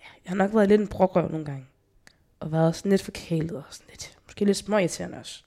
[0.01, 1.66] ja, jeg har nok været lidt en brokrøv nogle gange.
[2.39, 5.43] Og været sådan lidt forkælet og sådan lidt, måske lidt småirriterende også.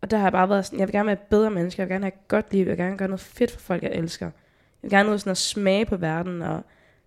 [0.00, 1.88] Og der har jeg bare været sådan, jeg vil gerne være et bedre menneske, jeg
[1.88, 3.92] vil gerne have et godt liv, jeg vil gerne gøre noget fedt for folk, jeg
[3.92, 4.26] elsker.
[4.26, 4.32] Jeg
[4.82, 6.62] vil gerne ud sådan at smage på verden og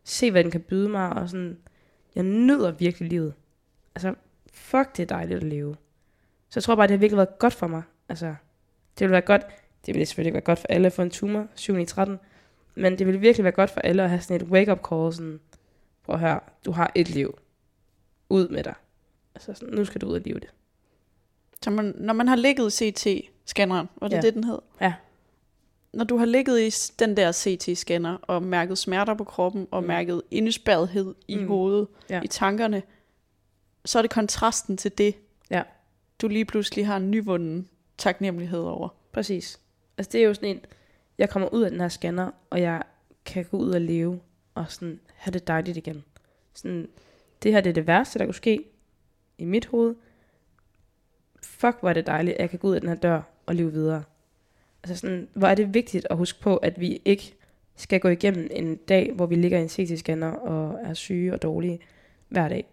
[0.09, 1.09] se, hvad den kan byde mig.
[1.09, 1.57] Og sådan,
[2.15, 3.33] jeg nyder virkelig livet.
[3.95, 4.15] Altså,
[4.53, 5.75] fuck, det er dejligt at leve.
[6.49, 7.81] Så jeg tror bare, det har virkelig været godt for mig.
[8.09, 8.25] Altså,
[8.99, 9.41] det ville være godt,
[9.85, 12.19] det ville selvfølgelig ikke være godt for alle at få en tumor, 7 i 13,
[12.75, 15.39] men det ville virkelig være godt for alle at have sådan et wake-up call, sådan,
[16.03, 17.39] prøv at høre, du har et liv.
[18.29, 18.73] Ud med dig.
[19.35, 20.49] Altså sådan, nu skal du ud og leve det.
[21.63, 24.21] Så man, når man har ligget CT-scanneren, var det Ja.
[24.21, 24.59] det, den hed?
[24.81, 24.93] Ja.
[25.93, 29.87] Når du har ligget i den der CT-scanner og mærket smerter på kroppen og Mm.
[29.87, 31.47] mærket indespærrethed i Mm.
[31.47, 32.21] hovedet, Ja.
[32.23, 32.83] i tankerne,
[33.85, 35.15] så er det kontrasten til det,
[35.51, 35.63] Ja.
[36.21, 38.89] du lige pludselig har en nyvunden taknemmelighed over.
[39.11, 39.59] Præcis.
[39.97, 40.61] Altså det er jo sådan en,
[41.17, 42.83] jeg kommer ud af den her scanner, og jeg
[43.25, 44.19] kan gå ud og leve,
[44.55, 46.03] og sådan have det dejligt igen.
[46.53, 46.89] Sådan,
[47.43, 48.63] det her det er det værste, der kunne ske
[49.37, 49.95] i mit hoved.
[51.43, 53.55] Fuck, hvor er det dejligt, at jeg kan gå ud af den her dør og
[53.55, 54.03] leve videre.
[54.83, 57.33] Altså sådan, hvor er det vigtigt at huske på, at vi ikke
[57.75, 61.41] skal gå igennem en dag, hvor vi ligger i en CT-scanner og er syge og
[61.41, 61.79] dårlige
[62.29, 62.65] hver dag.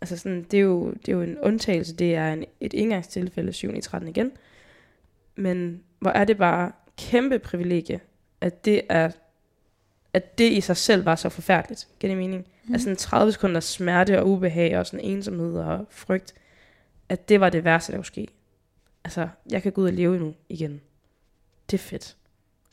[0.00, 3.52] Altså sådan, det er jo, det er jo en undtagelse, det er en, et engangstilfælde
[3.52, 3.74] 7.
[3.74, 4.32] i 13 igen.
[5.36, 8.00] Men hvor er det bare kæmpe privilegie,
[8.40, 9.10] at det er
[10.12, 11.88] at det i sig selv var så forfærdeligt.
[12.00, 12.46] Giver det mening?
[12.64, 12.74] Mm.
[12.74, 16.34] Altså en 30 sekunder smerte og ubehag og sådan ensomhed og frygt,
[17.08, 18.28] at det var det værste, der kunne ske.
[19.04, 20.80] Altså, jeg kan gå ud og leve nu igen.
[21.70, 22.16] Det er fedt.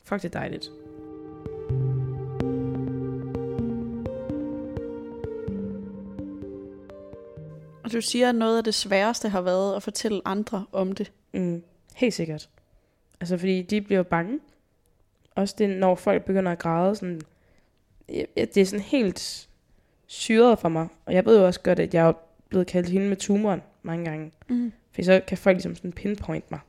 [0.03, 0.69] Fuck, det er dejligt.
[7.83, 11.11] Og du siger, at noget af det sværeste har været at fortælle andre om det.
[11.33, 11.63] Mm,
[11.95, 12.49] helt sikkert.
[13.19, 14.39] Altså, fordi de bliver bange.
[15.35, 17.21] Også det, når folk begynder at græde, sådan,
[18.35, 19.49] det er sådan helt
[20.07, 20.87] syret for mig.
[21.05, 22.13] Og jeg ved jo også godt, at jeg er
[22.49, 24.31] blevet kaldt hende med tumoren mange gange.
[24.49, 24.71] Mm.
[24.91, 26.59] For så kan folk ligesom sådan pinpoint mig.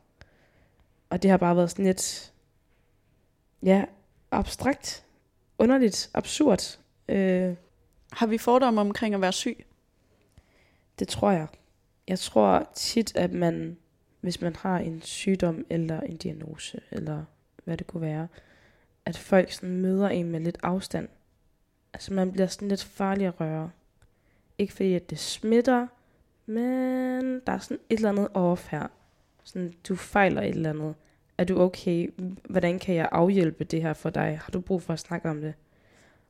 [1.11, 2.33] Og det har bare været sådan lidt,
[3.63, 3.85] ja,
[4.31, 5.05] abstrakt,
[5.59, 6.79] underligt, absurd.
[7.09, 7.55] Øh,
[8.13, 9.67] Har vi fordomme omkring at være syg?
[10.99, 11.47] Det tror jeg.
[12.09, 13.77] Jeg tror tit, at man,
[14.21, 17.25] hvis man har en sygdom eller en diagnose, eller
[17.65, 18.29] hvad det kunne være,
[19.05, 21.09] at folk sådan møder en med lidt afstand.
[21.93, 23.71] Altså man bliver sådan lidt farlig at røre.
[24.59, 25.87] Ikke fordi, at det smitter,
[26.47, 28.87] men der er sådan et eller andet off her.
[29.53, 30.95] Sådan, du fejler et eller andet.
[31.39, 32.11] Er du okay?
[32.49, 34.41] Hvordan kan jeg afhjælpe det her for dig?
[34.43, 35.55] Har du brug for at snakke om det?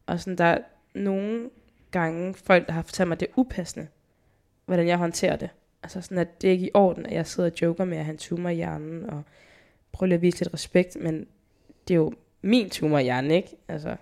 [0.06, 0.58] Og sådan, der er
[0.94, 1.50] nogle
[1.90, 3.86] gange folk, der har fortalt mig, at det er upassende
[4.70, 5.50] hvordan jeg håndterer det.
[5.82, 8.04] Altså sådan, at det er ikke i orden, at jeg sidder og joker med at
[8.04, 9.22] han en i hjernen, og
[9.92, 11.26] prøver lige at vise lidt respekt, men
[11.88, 12.12] det er jo
[12.42, 13.48] min tumor i hjernen, ikke?
[13.68, 13.96] Altså,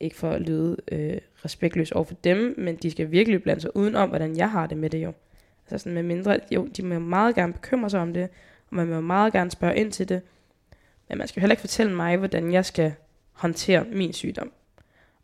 [0.00, 3.76] ikke for at lyde øh, respektløs over for dem, men de skal virkelig blande sig
[3.76, 5.12] udenom, hvordan jeg har det med det jo.
[5.70, 8.28] Altså sådan med mindre, jo, de må meget gerne bekymre sig om det,
[8.70, 10.22] og man må meget gerne spørge ind til det,
[11.08, 12.94] men man skal jo heller ikke fortælle mig, hvordan jeg skal
[13.32, 14.52] håndtere min sygdom.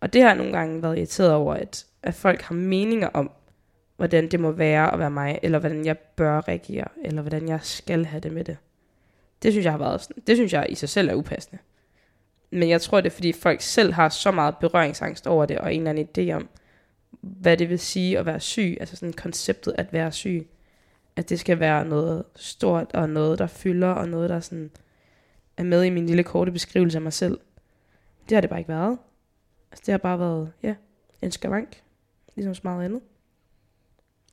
[0.01, 3.31] Og det har jeg nogle gange været irriteret over, at, at folk har meninger om,
[3.97, 7.59] hvordan det må være at være mig, eller hvordan jeg bør reagere, eller hvordan jeg
[7.63, 8.57] skal have det med det.
[9.43, 10.23] Det synes jeg har været sådan.
[10.27, 11.63] Det synes jeg i sig selv er upassende.
[12.51, 15.75] Men jeg tror, det er, fordi folk selv har så meget berøringsangst over det, og
[15.75, 16.49] en eller anden idé om,
[17.21, 20.49] hvad det vil sige at være syg, altså sådan konceptet at være syg,
[21.17, 24.71] at det skal være noget stort, og noget, der fylder, og noget, der sådan
[25.57, 27.41] er med i min lille korte beskrivelse af mig selv.
[28.29, 28.99] Det har det bare ikke været.
[29.71, 30.75] Altså, det har bare været, ja,
[31.23, 31.83] en skavank,
[32.37, 33.01] ligesom så meget andet.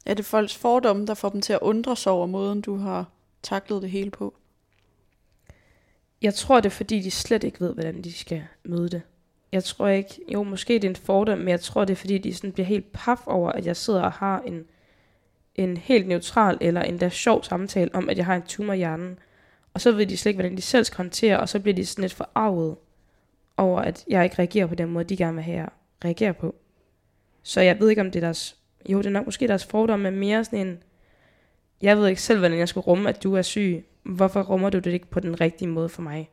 [0.06, 3.12] Er det folks fordomme, der får dem til at undre sig over måden, du har
[3.44, 4.34] taklet det hele på?
[6.22, 9.02] Jeg tror, det er fordi, de slet ikke ved, hvordan de skal møde det.
[9.52, 12.18] Jeg tror ikke, jo, måske det er en fordom, men jeg tror, det er fordi,
[12.18, 14.66] de sådan bliver helt paf over, at jeg sidder og har en,
[15.56, 19.20] en helt neutral eller endda sjov samtale om, at jeg har en tumor i hjernen.
[19.74, 21.86] Og så ved de slet ikke, hvordan de selv skal håndtere, og så bliver de
[21.86, 22.76] sådan lidt forarvet
[23.58, 25.70] over, at jeg ikke reagerer på den måde, de gerne vil have, jeg
[26.06, 26.56] reagerer på.
[27.44, 28.56] Så jeg ved ikke, om det er deres...
[28.90, 30.84] Jo, det er nok måske deres fordom, men mere sådan en...
[31.82, 33.86] Jeg ved ikke selv, hvordan jeg skulle rumme, at du er syg.
[34.04, 36.30] Hvorfor rummer du det ikke på den rigtige måde for mig?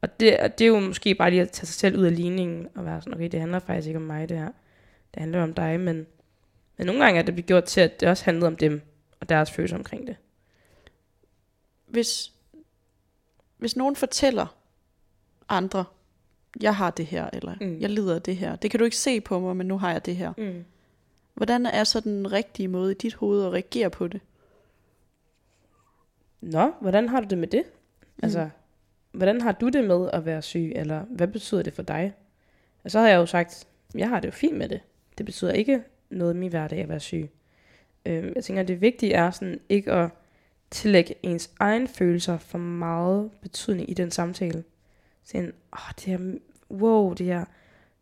[0.00, 2.16] Og det, og det er jo måske bare lige at tage sig selv ud af
[2.16, 4.50] ligningen og være sådan, okay, det handler faktisk ikke om mig, det her.
[5.14, 6.06] Det handler om dig, men,
[6.76, 8.80] men nogle gange er det blevet gjort til, at det også handlede om dem
[9.20, 10.16] og deres følelser omkring det.
[11.86, 12.32] Hvis,
[13.56, 14.56] hvis nogen fortæller
[15.48, 15.84] andre,
[16.60, 17.80] jeg har det her, eller Mm.
[17.80, 18.56] jeg lider af det her.
[18.56, 20.32] Det kan du ikke se på mig, men nu har jeg det her.
[20.38, 20.64] Mm.
[21.34, 24.20] Hvordan er så den rigtige måde i dit hoved at reagere på det?
[26.40, 27.62] Nå, hvordan har du det med det?
[28.16, 28.20] Mm.
[28.22, 28.50] Altså,
[29.18, 32.12] hvordan har du det med at være syg, eller hvad betyder det for dig?
[32.84, 34.80] Og så har jeg jo sagt, jeg har det jo fint med det.
[35.18, 37.30] det betyder ikke noget i min hverdag at være syg.
[38.06, 40.10] Øhm, jeg tænker, det vigtige er sådan ikke at
[40.70, 44.64] tillægge ens egen følelser for meget betydning i den samtale.
[45.24, 46.38] Sådan, åh, det her,
[46.70, 47.44] wow, det her,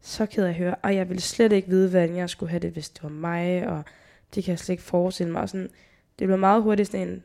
[0.01, 2.61] så ked af at høre, og jeg ville slet ikke vide, hvordan jeg skulle have
[2.61, 3.83] det, hvis det var mig, og
[4.35, 5.43] det kan jeg slet ikke forestille mig.
[5.43, 5.71] Og sådan,
[6.19, 7.23] det bliver meget hurtigt sådan en,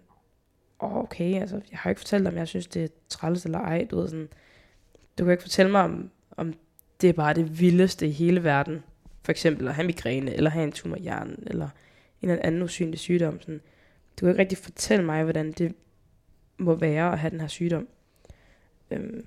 [0.82, 3.60] åh, okay, altså, jeg har ikke fortalt dig, om jeg synes, det er træls eller
[3.60, 4.30] ej, du ved sådan,
[5.18, 6.54] du kan ikke fortælle mig, om, om
[7.02, 8.84] det er bare det vildeste i hele verden.
[9.24, 11.70] For eksempel at have migræne, eller have en tumor i hjernen, eller
[12.22, 13.42] en eller anden usynlig sygdom.
[13.42, 13.62] Sådan.
[14.20, 15.76] Du kan ikke rigtig fortælle mig, hvordan det
[16.58, 17.88] må være at have den her sygdom.
[18.92, 19.26] Øhm,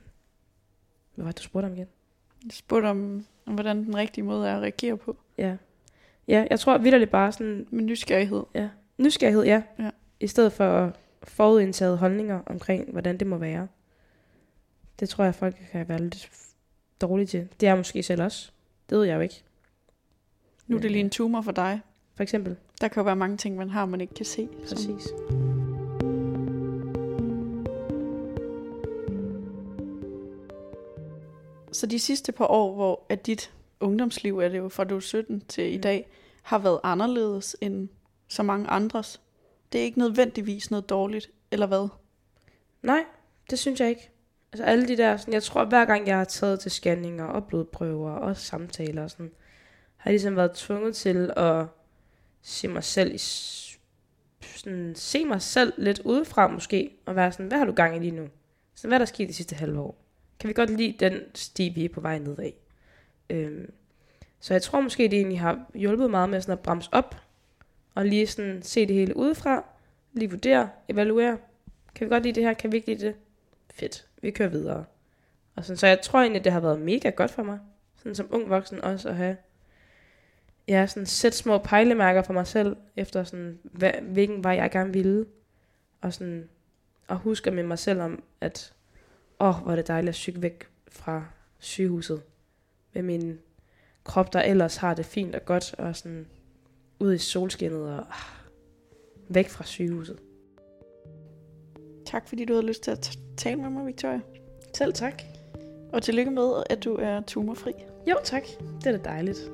[1.15, 1.89] hvad var det, du spurgte om igen?
[2.45, 5.17] Jeg spurgte om, om, hvordan den rigtige måde er at reagere på.
[5.39, 5.57] Ja.
[6.29, 7.67] Ja, jeg tror vidderligt bare sådan...
[7.71, 8.43] Med nysgerrighed.
[8.55, 8.69] Ja.
[8.99, 9.63] Nysgerrighed, ja.
[9.79, 9.91] Ja.
[10.21, 13.69] I stedet for forudindtaget holdninger omkring, hvordan det må være.
[15.01, 16.31] Det tror jeg, folk kan være lidt
[17.01, 17.49] dårlige til.
[17.61, 18.51] Det er måske selv også.
[18.91, 19.43] Det ved jeg jo ikke.
[20.67, 21.81] Nu er det lige en tumor for dig.
[22.15, 22.57] For eksempel.
[22.81, 24.49] Der kan jo være mange ting, man har, man ikke kan se.
[24.67, 25.07] som- Præcis.
[31.73, 35.01] Så de sidste par år, hvor at dit ungdomsliv, er det jo fra du er
[35.01, 35.83] 17 til i Mm.
[35.83, 36.09] dag,
[36.43, 37.89] har været anderledes end
[38.29, 39.21] så mange andres.
[39.75, 41.89] Det er ikke nødvendigvis noget dårligt, eller hvad?
[42.83, 43.05] Nej,
[43.51, 44.11] det synes jeg ikke.
[44.53, 47.47] Altså alle de der, sådan, jeg tror hver gang jeg har taget til scanninger og
[47.47, 49.33] blodprøver og samtaler og sådan,
[49.97, 51.67] har jeg ligesom været tvunget til at
[52.43, 53.19] se mig selv i,
[54.41, 57.99] sådan, se mig selv lidt udefra måske, og være sådan, hvad har du gang i
[57.99, 58.29] lige nu?
[58.75, 59.97] Så hvad er der sket de sidste halve år?
[60.41, 62.51] Kan vi godt lide den sti, vi er på vej nedad?
[63.31, 63.73] Øhm,
[64.41, 67.17] så jeg tror måske, det egentlig har hjulpet meget med sådan at bremse op,
[67.95, 69.65] og lige sådan se det hele udefra,
[70.13, 71.39] lige vurdere, evaluere,
[71.95, 72.55] kan vi godt lide det her?
[72.55, 73.15] Kan vi ikke lide det?
[73.71, 74.07] Fedt.
[74.23, 74.85] Vi kører videre.
[75.57, 77.59] Og sådan, så jeg tror egentlig, det har været mega godt for mig.
[77.97, 79.37] Sådan som ung voksen også at have
[80.69, 84.93] ja, sådan sætte små pejlemærker for mig selv, efter sådan, hvad, hvilken vej jeg gerne
[84.93, 85.27] ville.
[86.01, 86.49] Og sådan,
[87.09, 88.73] og huske med mig selv om, at
[89.41, 91.25] åh, hvor er det dejligt at cykle væk fra
[91.59, 92.23] sygehuset.
[92.93, 93.39] Med min
[94.05, 96.27] krop, der ellers har det fint og godt, og sådan
[97.05, 98.49] ud i solskinnet og ah,
[99.29, 100.19] væk fra sygehuset.
[102.07, 104.21] Tak fordi du havde lyst til at t- tale med mig, Victoria.
[104.77, 105.23] Selv tak.
[105.93, 107.73] Og tillykke med, at du er tumorfri.
[108.11, 108.43] Jo, tak.
[108.85, 109.39] Det er da dejligt.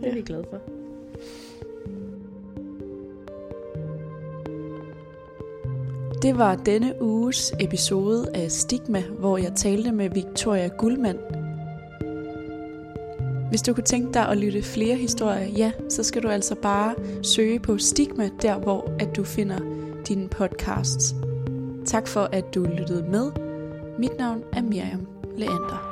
[0.00, 0.60] det er vi glade for.
[6.22, 11.41] Det var denne uges episode af Stigma, hvor jeg talte med Victoria Guldmand.
[13.52, 16.94] Hvis du kunne tænke dig at lytte flere historier, ja, så skal du altså bare
[17.22, 19.58] søge på Stigma, der hvor at du finder
[20.08, 21.14] dine podcasts.
[21.86, 23.30] Tak for at du lyttede med.
[23.98, 25.91] Mit navn er Miriam Leander.